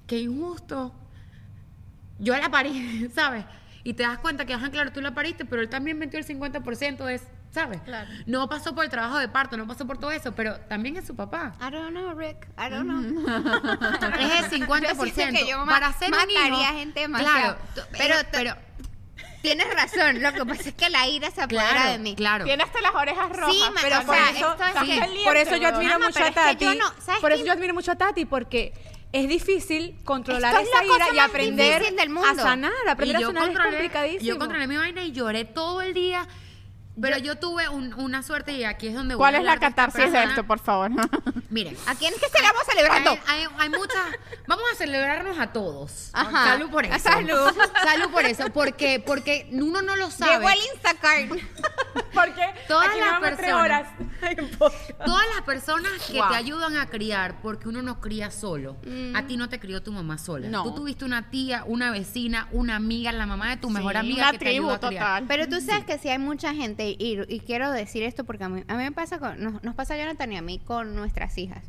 [0.08, 0.96] qué injusto.
[2.20, 3.44] Yo la parí, ¿sabes?
[3.84, 6.26] Y te das cuenta que, ajá, claro, tú la pariste, pero él también metió el
[6.26, 7.82] 50%, es, ¿sabes?
[7.82, 8.10] Claro.
[8.26, 11.08] No pasó por el trabajo de parto, no pasó por todo eso, pero también es
[11.08, 11.54] su papá.
[11.60, 12.48] I don't know, Rick.
[12.58, 13.00] I don't know.
[14.20, 15.16] Es el 50%.
[15.16, 17.58] Yo que yo Para un mataría hijo, gente demasiado.
[17.74, 18.56] Claro, pero, pero,
[19.42, 20.22] tienes razón.
[20.22, 22.16] Lo que pasa es que la ira se apodera claro, de mí.
[22.16, 22.46] claro.
[22.46, 23.56] Tiene hasta las orejas rojas.
[23.56, 26.28] Sí, pero o por sea, eso, esto es Por eso yo admiro Mamá, mucho a
[26.28, 26.66] es que Tati.
[26.66, 28.74] yo no- ¿sabes por eso yo admiro mucho a Tati porque
[29.12, 32.36] es difícil controlar Esto es esa ira y aprender del a mundo.
[32.36, 32.72] sanar.
[32.88, 34.28] Aprender Y a sanar es complicadísimo.
[34.28, 36.28] Yo controlé mi vaina y lloré todo el día.
[37.02, 39.52] Pero yo, tuve un- una suerte y aquí es donde voy ¿Cuál a es la
[39.54, 40.30] hablar de esta catarsis de persona.
[40.32, 40.92] esto, por favor?
[41.50, 43.12] Miren, ¿A quién es que estamos celebrando?
[43.28, 44.04] hay, hay, hay muchas.
[44.48, 46.10] Vamos a celebrarnos a todos.
[46.14, 46.46] Ajá.
[46.46, 47.00] Salud por eso.
[47.00, 47.52] Salud.
[47.84, 48.46] Salud por eso.
[48.54, 50.34] Porque, porque uno no lo sabe.
[50.38, 51.30] Llegó el Instacart.
[52.14, 53.64] Porque Todas aquí las vamos tres personas.
[53.64, 53.88] horas.
[55.06, 56.30] Todas las personas que Wow.
[56.30, 58.78] te ayudan a criar, porque uno no cría solo.
[59.16, 60.48] A ti no te crió tu mamá sola.
[60.50, 60.64] No.
[60.64, 64.24] Tú tuviste una tía, una vecina, una amiga, la mamá de tu mejor Sí, amiga
[64.24, 65.04] una que te tribu ayudó a criar.
[65.22, 65.26] total.
[65.28, 68.50] Pero tú sabes que sí hay mucha gente, y, y quiero decir esto porque a
[68.50, 70.96] mí, a mí me pasa con, nos, nos pasa a Jonathan y a mí con
[70.96, 71.66] nuestras hijas.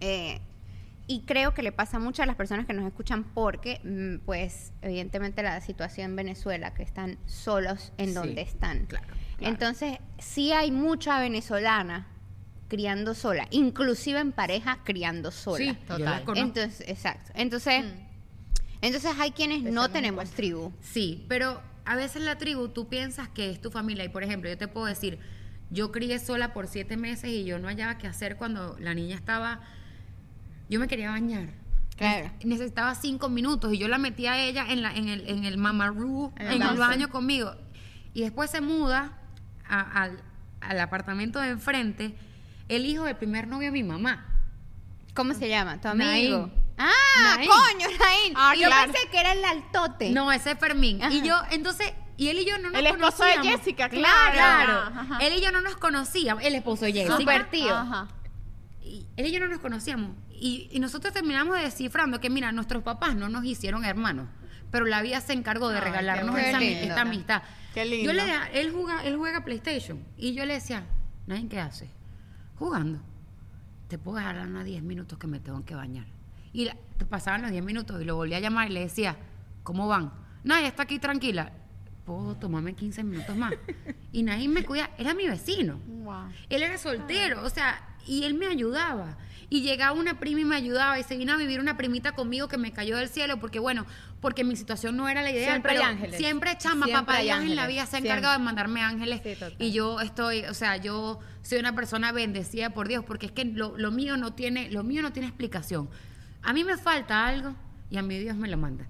[0.00, 0.40] Eh,
[1.08, 4.72] y creo que le pasa mucho a las personas que nos escuchan porque, mm, pues,
[4.82, 8.86] evidentemente la situación en Venezuela, que están solos en Sí, donde están.
[8.86, 9.52] claro, claro.
[9.52, 12.08] Entonces, sí hay mucha venezolana
[12.68, 15.72] criando sola, inclusive en pareja criando sola.
[15.72, 16.34] Sí, conozco.
[16.34, 17.30] Entonces, exacto.
[17.36, 17.84] Entonces,
[18.82, 20.72] entonces hay quienes no tenemos tribu.
[20.80, 24.04] Sí, pero a veces la tribu tú piensas que es tu familia.
[24.04, 25.18] Y por ejemplo, yo te puedo decir,
[25.70, 29.14] yo crié sola por siete meses y yo no hallaba qué hacer cuando la niña
[29.16, 29.60] estaba.
[30.68, 31.48] Yo me quería bañar.
[31.96, 32.30] Claro.
[32.44, 35.56] Necesitaba cinco minutos y yo la metía a ella en, la, en el, en el
[35.58, 37.54] mamarú, En el baño conmigo.
[38.12, 39.16] Y después se muda
[39.66, 40.20] a- al,
[40.60, 42.14] al apartamento de enfrente
[42.68, 44.26] el hijo del primer novio de mi mamá.
[45.14, 45.80] ¿Cómo se llama?
[45.80, 46.50] ¿Tu amigo?
[46.78, 47.36] ¡Ah!
[47.36, 47.48] Naín.
[47.48, 48.32] ¡Coño, Naín!
[48.34, 48.92] Ah, y yo claro.
[48.92, 50.10] pensé que era el altote.
[50.10, 51.02] No, ese es Fermín.
[51.02, 51.12] Ajá.
[51.12, 53.42] Y yo, entonces, y él y yo no nos El esposo de.
[53.42, 54.32] Jessica, claro.
[54.32, 54.72] claro.
[55.00, 55.18] Ajá.
[55.20, 56.42] Él y yo no nos conocíamos.
[56.44, 57.16] El esposo de Jessica.
[57.16, 57.74] Super tío.
[57.74, 58.08] Ajá.
[58.82, 60.12] Y él y yo no nos conocíamos.
[60.30, 64.28] Y, y nosotros terminamos descifrando que, mira, nuestros papás no nos hicieron hermanos.
[64.70, 66.80] Pero la vida se encargó de Ay, regalarnos esa, lindo.
[66.82, 67.42] esta amistad.
[67.72, 68.12] Qué lindo.
[68.12, 70.04] Yo le él, juega, él juega PlayStation.
[70.16, 70.84] Y yo le decía,
[71.26, 71.90] ¿Nadie qué hace?
[72.56, 73.00] Jugando.
[73.88, 76.06] Te puedo dejar a Ana 10 minutos que me tengo que bañar.
[76.56, 76.76] Y la-
[77.10, 79.16] pasaban los 10 minutos y lo volví a llamar y le decía,
[79.62, 80.10] ¿cómo van?
[80.42, 81.52] Nadie está aquí tranquila.
[82.06, 83.52] Puedo tomarme 15 minutos más.
[84.12, 84.88] Y nadie me cuida.
[84.96, 85.78] Era mi vecino.
[85.86, 86.30] Wow.
[86.48, 89.18] Él era soltero, o sea, y él me ayudaba.
[89.50, 92.48] Y llegaba una prima y me ayudaba y se vino a vivir una primita conmigo
[92.48, 93.84] que me cayó del cielo porque, bueno,
[94.20, 95.50] porque mi situación no era la ideal.
[95.50, 96.16] Siempre hay pero ángeles.
[96.16, 98.10] Siempre chama, Siempre papá hay Dios en la vida se ha Siempre.
[98.10, 99.20] encargado de mandarme ángeles.
[99.22, 103.32] Sí, y yo estoy, o sea, yo soy una persona bendecida por Dios porque es
[103.32, 105.88] que lo, lo mío no tiene, lo mío no tiene explicación.
[106.46, 107.54] A mí me falta algo
[107.90, 108.84] y a mí Dios me lo manda.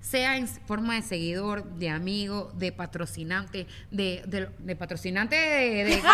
[0.00, 6.02] Sea en forma de seguidor, de amigo, de patrocinante, de, de, de patrocinante de, de-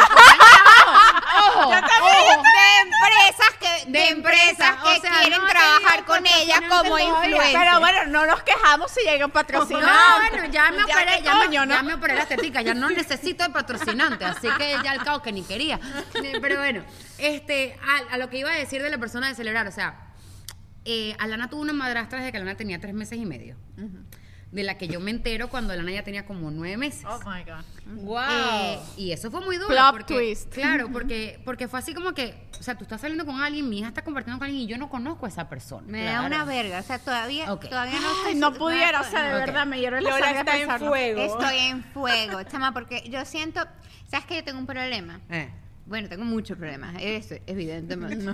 [1.45, 1.71] Ojo, ojo.
[1.71, 1.79] de
[2.83, 6.99] empresas que de, De empresas empresas, que o sea, quieren no trabajar con ella como
[6.99, 7.53] influencer.
[7.61, 10.21] Pero bueno, no nos quejamos si llegan No, patrocinados.
[10.31, 11.75] bueno, ya me operé, ya, me, ¿no?
[11.75, 15.23] ya me operé la tetica, ya no necesito de patrocinante, así que ya al cabo
[15.23, 15.79] que ni quería.
[16.41, 16.85] Pero bueno,
[17.19, 17.79] este,
[18.11, 19.95] a, a lo que iba a decir de la persona de celebrar, o sea,
[20.85, 23.57] eh, Alana tuvo una madrastra desde que Alana tenía tres meses y medio.
[24.51, 27.07] De la que yo me entero cuando Alana ya tenía como nueve meses.
[27.09, 27.65] Oh my God.
[28.03, 28.19] Wow.
[28.21, 29.69] Eh, y eso fue muy duro.
[29.69, 30.53] Plot porque, twist.
[30.53, 33.79] Claro, porque, porque fue así como que, o sea, tú estás saliendo con alguien, mi
[33.79, 35.87] hija está compartiendo con alguien y yo no conozco a esa persona.
[35.89, 37.69] Me da una verga, o sea, todavía, Ok.
[37.71, 40.41] todavía no Ay, no pudiera, o no, sea, de verdad, me hierve la Lola sangre
[40.41, 41.23] está en fuego.
[41.23, 43.63] Estoy en fuego, chama, porque yo siento,
[44.07, 45.21] ¿sabes que yo tengo un problema?
[45.31, 45.49] Eh.
[45.87, 48.27] Bueno, tengo muchos problemas, eso, evidentemente.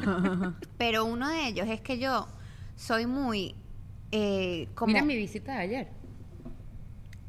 [0.78, 2.26] Pero uno de ellos es que yo
[2.78, 3.54] soy muy
[4.12, 5.88] eh, como Mira mi visita de ayer.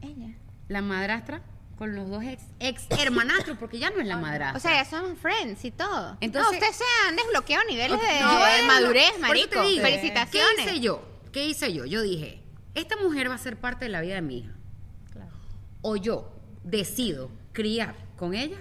[0.01, 0.33] ella.
[0.69, 1.41] La madrastra
[1.77, 4.57] con los dos ex, ex hermanastros, porque ya no es la madrastra.
[4.57, 6.17] O sea, ya son friends y todo.
[6.21, 9.59] Entonces- no, ustedes se han desbloqueado niveles Ok, de, madurez, te marico.
[9.61, 10.55] Felicitaciones.
[10.57, 11.01] ¿Qué hice yo?
[11.31, 11.85] ¿Qué hice yo?
[11.85, 12.41] Yo dije,
[12.75, 14.53] esta mujer va a ser parte de la vida de mi hija.
[15.81, 16.29] O yo
[16.63, 18.57] decido criar con ella,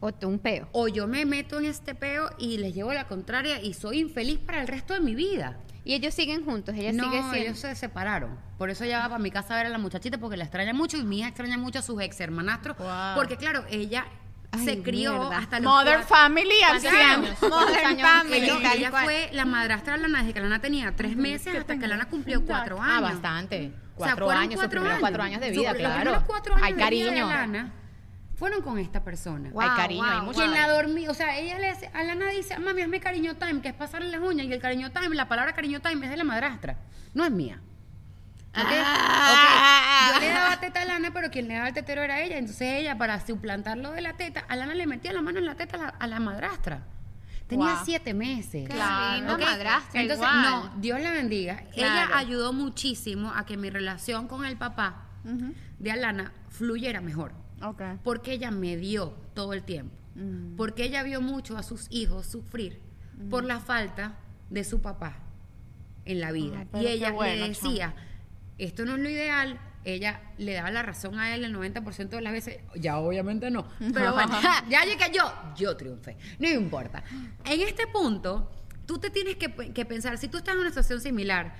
[0.00, 0.68] O un peo.
[0.72, 4.38] o yo me meto en este peo y les llevo la contraria y soy infeliz
[4.38, 5.58] para el resto de mi vida.
[5.84, 7.36] Y ellos siguen juntos, ella no, sigue siendo.
[7.36, 8.38] ellos se separaron.
[8.56, 10.72] Por eso ella va para mi casa a ver a la muchachita porque la extraña
[10.72, 12.78] mucho y mi hija extraña mucho a sus ex hermanastros.
[12.78, 13.14] Wow.
[13.16, 14.06] Porque claro, ella
[14.50, 15.38] Ay, se crió mierda.
[15.38, 16.94] hasta los cuatro- Family al ¿Cuántos 100.
[17.10, 17.36] años?
[17.38, 18.08] ¿Cuántos Modern años?
[18.08, 21.76] Family, Ella, ella fue la madrastra de Lana desde que Lana tenía tres meses hasta
[21.78, 22.94] que Lana cumplió cuatro años.
[22.96, 23.72] Ah, bastante.
[23.96, 25.00] O sea, Cuatro años, sus cuatro primeros años.
[25.00, 26.00] cuatro años de vida, los claro.
[26.00, 27.26] primeros cuatro años Hay de vida de cariño.
[27.28, 27.72] Lana
[28.36, 29.50] fueron con esta persona.
[29.50, 30.38] Wow, hay cariño, hay mucho.
[30.38, 33.68] Quien la dormí, o sea, ella le hace, Alana dice, mami, hazme cariño time, que
[33.68, 36.24] es pasarle las uñas, y el cariño time, la palabra cariño time es de la
[36.24, 36.78] madrastra,
[37.14, 37.60] no es mía.
[38.56, 38.66] ¿Ok?
[38.70, 40.12] Ah.
[40.14, 40.14] Ok.
[40.14, 42.38] Yo le daba teta a Alana, pero quien le daba el tetero era ella.
[42.38, 45.56] Entonces ella, para suplantar lo de la teta, Alana le metía la mano en la
[45.56, 46.82] teta a la, a la madrastra.
[47.48, 47.84] Tenía Wow.
[47.84, 48.68] siete meses.
[48.68, 49.38] Claro.
[49.38, 50.42] madrastra, Entonces, igual.
[50.42, 51.64] no, Dios la bendiga.
[51.74, 55.02] Ella ayudó muchísimo a que mi relación con el papá
[55.78, 57.32] de Alana fluyera mejor.
[58.02, 59.96] Porque ella me dio todo el tiempo.
[60.14, 60.56] Mm.
[60.56, 62.80] Porque ella vio mucho a sus hijos sufrir
[63.30, 64.16] por la falta
[64.50, 65.18] de su papá
[66.04, 66.66] en la vida.
[66.70, 67.94] Pero y ella bueno, le decía,
[68.58, 69.58] esto no es lo ideal.
[69.84, 72.58] Ella le daba la razón a él el 90% de las veces.
[72.74, 73.66] Ya obviamente no.
[73.92, 74.32] Pero bueno,
[74.68, 76.16] ya llegué yo, yo triunfé.
[76.38, 77.02] No importa.
[77.44, 78.50] En este punto,
[78.86, 81.54] tú te tienes que, que pensar, si tú estás en una situación similar,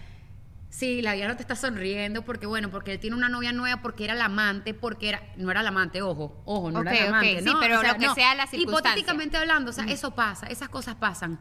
[0.74, 3.80] Sí, la vida no te está sonriendo porque, bueno, porque él tiene una novia nueva,
[3.80, 7.08] porque era la amante, porque era, no era la amante, ojo, ojo, no era la
[7.10, 7.60] amante, sí, ¿no?
[7.60, 8.14] pero O sea, lo que no.
[8.16, 8.90] sea la circunstancia.
[8.90, 11.38] Hipotéticamente hablando, o sea, eso pasa, esas cosas pasan.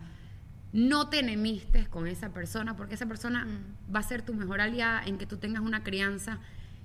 [0.71, 3.47] No te enemistes con esa persona, porque esa persona
[3.93, 6.37] va a ser tu mejor aliada en que tú tengas una crianza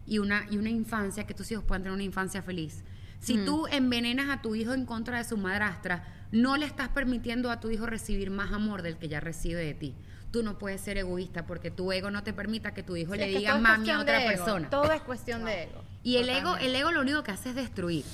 [0.07, 2.82] y una, y una infancia, que tus hijos puedan tener una infancia feliz.
[3.20, 7.51] Si tú envenenas a tu hijo en contra de su madrastra, no le estás permitiendo
[7.51, 9.94] a tu hijo recibir más amor del que ya recibe de ti.
[10.31, 13.18] Tú no puedes ser egoísta porque tu ego no te permita que tu hijo Sí,
[13.18, 14.68] le diga mami a otra persona.
[14.68, 15.83] Todo es cuestión de ego.
[16.03, 18.05] Y el ego, el ego lo único que hace es destruir.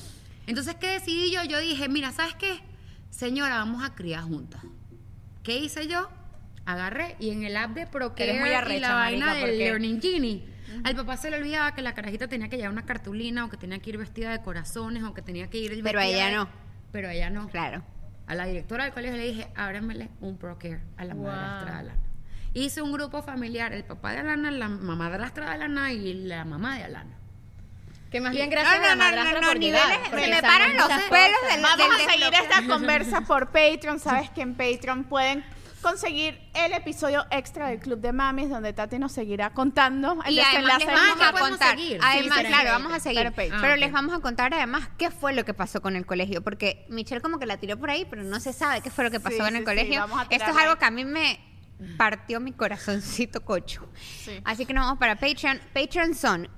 [0.46, 1.42] Entonces, ¿qué decidí yo?
[1.44, 2.60] Yo dije, mira, ¿sabes qué?
[3.10, 4.62] Señora, vamos a criar juntas.
[5.42, 6.08] ¿Qué hice yo?
[6.66, 10.44] Agarré y en el app de Procare muy y la vaina marica, del Learning Genie.
[10.82, 13.56] Al papá se le olvidaba que la carajita tenía que llevar una cartulina o que
[13.56, 16.32] tenía que ir vestida de corazones o que tenía que ir Pero a ella de-
[16.32, 16.48] no.
[16.92, 17.48] Pero a ella no.
[17.48, 17.82] Claro.
[18.26, 21.24] A la directora del colegio le dije, ábremele un Procare a la Wow.
[21.26, 21.94] madrastra.
[22.54, 26.76] Hice un grupo familiar, el papá de Alana, la madrastra de Alana y la mamá
[26.78, 27.18] de Alana.
[28.12, 30.30] Que más bien gracias no, a la no, no, madrastra no, por niveles, llegar, se
[30.30, 33.98] me paran los pelos del- Vamos del a seguir esta conversa por Patreon.
[33.98, 35.44] Sabes que en Patreon pueden
[35.82, 40.40] conseguir el episodio extra del Club de Mamis, donde Tati nos seguirá contando el Y
[40.40, 41.98] además les vamos Ah, a contar, seguir.
[42.02, 45.10] además, Sí, claro, vamos a seguir, Pero en pero, les vamos a contar además qué
[45.10, 48.06] fue lo que pasó con el colegio, porque Michelle como que la tiró por ahí,
[48.08, 50.06] pero no se sabe qué fue lo que pasó Sí, en sí, el sí, colegio.
[50.30, 51.38] Esto es algo que a mí me
[51.96, 53.88] partió mi corazoncito cocho.
[53.96, 54.40] Sí.
[54.44, 55.60] Así que nos vamos para Patreon.
[55.72, 56.48] Patreon son,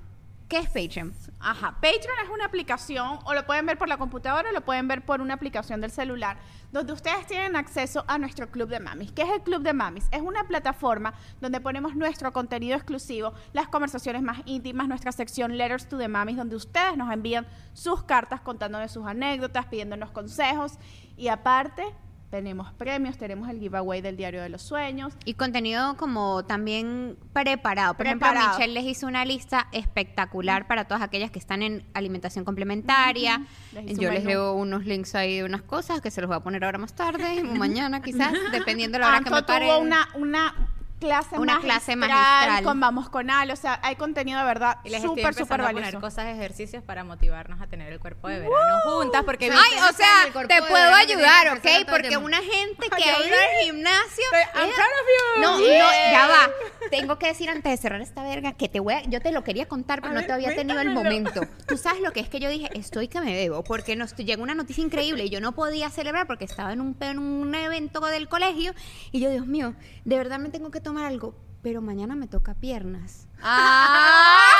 [0.47, 1.13] ¿qué es Patreon?
[1.39, 4.87] Ajá, Patreon es una aplicación, o lo pueden ver por la computadora o lo pueden
[4.87, 6.37] ver por una aplicación del celular,
[6.71, 9.11] donde ustedes tienen acceso a nuestro Club de Mamis.
[9.11, 10.05] ¿Qué es el Club de Mamis?
[10.11, 15.87] Es una plataforma donde ponemos nuestro contenido exclusivo, las conversaciones más íntimas, nuestra sección Letters
[15.87, 20.79] to the Mamis, donde ustedes nos envían sus cartas contándonos sus anécdotas, pidiéndonos consejos,
[21.15, 21.83] y aparte
[22.29, 27.93] tenemos premios, tenemos el giveaway del Diario de los Sueños, Y contenido como también preparado.
[27.95, 28.57] Por ejemplo, Preparado.
[28.57, 33.45] Michelle les hizo una lista espectacular para todas aquellas que están en alimentación complementaria.
[33.73, 36.41] Les Yo les leo unos links ahí de unas cosas que se los voy a
[36.41, 39.67] poner ahora más tarde, mañana quizás, dependiendo de la hora que Anto me pare.
[39.67, 40.53] tuvo una, una
[40.99, 42.63] clase Una magistral, clase magistral.
[42.63, 45.73] con Vamos con Ale, o sea, hay contenido de verdad súper, súper empezando a poner
[45.83, 46.01] valioso.
[46.01, 50.45] cosas, ejercicios para motivarnos a tener el cuerpo de verano juntas, porque Ay, o sea,
[50.47, 51.67] te puedo ayudar, ¿ok?
[51.89, 54.23] Porque una gente que ha ido al gimnasio.
[54.55, 55.41] I'm you.
[55.41, 55.83] No, Yeah.
[55.83, 56.51] no, ya va.
[56.91, 59.43] Tengo que decir antes de cerrar esta verga que te voy a, yo te lo
[59.43, 61.41] quería contar, pero A no ver, te había tenido el momento.
[61.67, 64.41] Tú sabes lo que es que yo dije, estoy que me bebo, porque nos llegó
[64.43, 67.99] una noticia increíble y yo no podía celebrar porque estaba en un, en un evento
[68.05, 68.73] del colegio
[69.11, 69.73] y yo, Dios mío,
[70.05, 73.27] de verdad me tengo que tomar algo, pero mañana me toca piernas.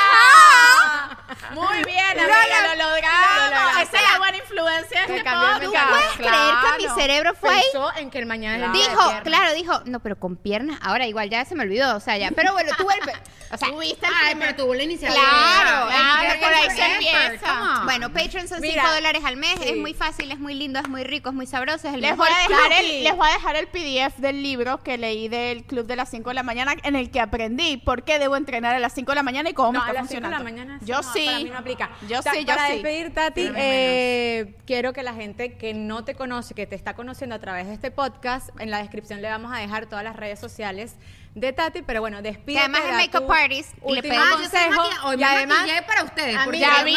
[0.08, 1.16] ¡Ah!
[1.52, 3.50] Muy bien, amiga, Lo- lo, lo- logramos.
[3.74, 5.90] lo- Esa es la buena influencia de Te este cambió el podcast.
[5.90, 5.90] mensaje.
[5.90, 6.76] ¿Puedes creer que Claro.
[6.78, 7.62] mi cerebro fue ahí?
[7.72, 11.30] Pensó en que el mañana de Dijo, claro, dijo, no, pero con piernas, ahora igual
[11.30, 13.00] ya se me olvidó, o sea, ya, pero bueno, tuve el,
[13.52, 15.20] o sea, Tuviste el Ay, primer- pero tuvo la iniciativa.
[15.20, 17.80] Claro, claro, por ahí se empieza.
[17.84, 19.68] Bueno, Patreon son Mira, 5 dólares al mes, sí.
[19.70, 22.10] es muy fácil, es muy lindo, es muy rico, es muy sabroso, es el Les
[22.10, 25.28] mejor voy, a dejar el, les voy a dejar el PDF del libro que leí
[25.28, 28.36] del club de las 5 de la mañana en el que aprendí por qué debo
[28.36, 30.20] entrenar a las 5 de la mañana y cómo No, me a está las 5
[30.20, 30.44] de funcionando.
[30.44, 31.24] la mañana yo no, sí.
[31.26, 31.90] Para mí no aplica.
[32.08, 32.72] Yo Ta- sí, yo Para sí.
[32.74, 37.34] despedir, Tati, eh, quiero que la gente que no te conoce, que te está conociendo
[37.34, 40.38] a través de este podcast, en la descripción le vamos a dejar todas las redes
[40.38, 40.96] sociales
[41.34, 42.58] de Tati, pero bueno, despídete.
[42.64, 43.30] además da Makeup
[43.86, 46.36] y le pedimos- Ah, consejo, hoy y además, maquillé para ustedes.
[46.44, 46.96] Porque ya vi,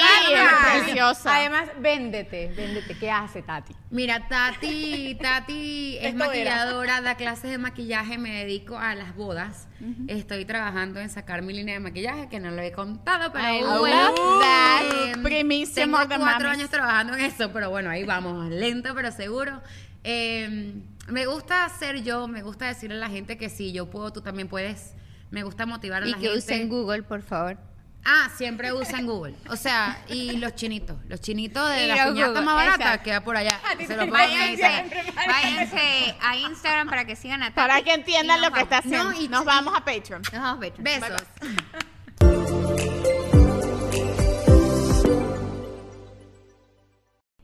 [0.84, 1.36] preciosa.
[1.36, 2.98] además, véndete, véndete.
[2.98, 3.76] ¿Qué hace Tati?
[3.92, 6.26] Mira, Tati, Tati es era.
[6.26, 9.68] maquilladora, da clases de maquillaje, me dedico a las bodas.
[10.08, 13.62] Estoy trabajando en sacar mi línea de maquillaje, que no lo he contado, pero I
[13.80, 14.10] bueno.
[14.16, 14.82] love that.
[14.84, 19.62] Eh, Primicia tengo cuatro años trabajando en eso, pero bueno, ahí vamos, lento pero seguro.
[20.04, 20.74] Eh,
[21.08, 24.22] me gusta ser yo, me gusta decirle a la gente que si yo puedo, tú
[24.22, 24.94] también puedes.
[25.30, 26.38] Me gusta motivar a Y la que gente.
[26.40, 27.58] usen Google, por favor.
[28.04, 29.36] Ah, siempre usan Google.
[29.50, 30.98] O sea, y los chinitos.
[31.08, 33.04] Los chinitos de Y la los piñata más barata exacto.
[33.04, 33.60] queda por allá.
[33.88, 34.86] Se lo pongo Váyanse,
[35.16, 37.54] váyanse a Instagram para que sigan a.
[37.54, 39.12] Para que entiendan y lo que está haciendo.
[39.12, 40.24] No, y- Nos vamos a Patreon.
[40.34, 40.84] Nos vamos, Patreon.
[40.84, 41.22] Besos.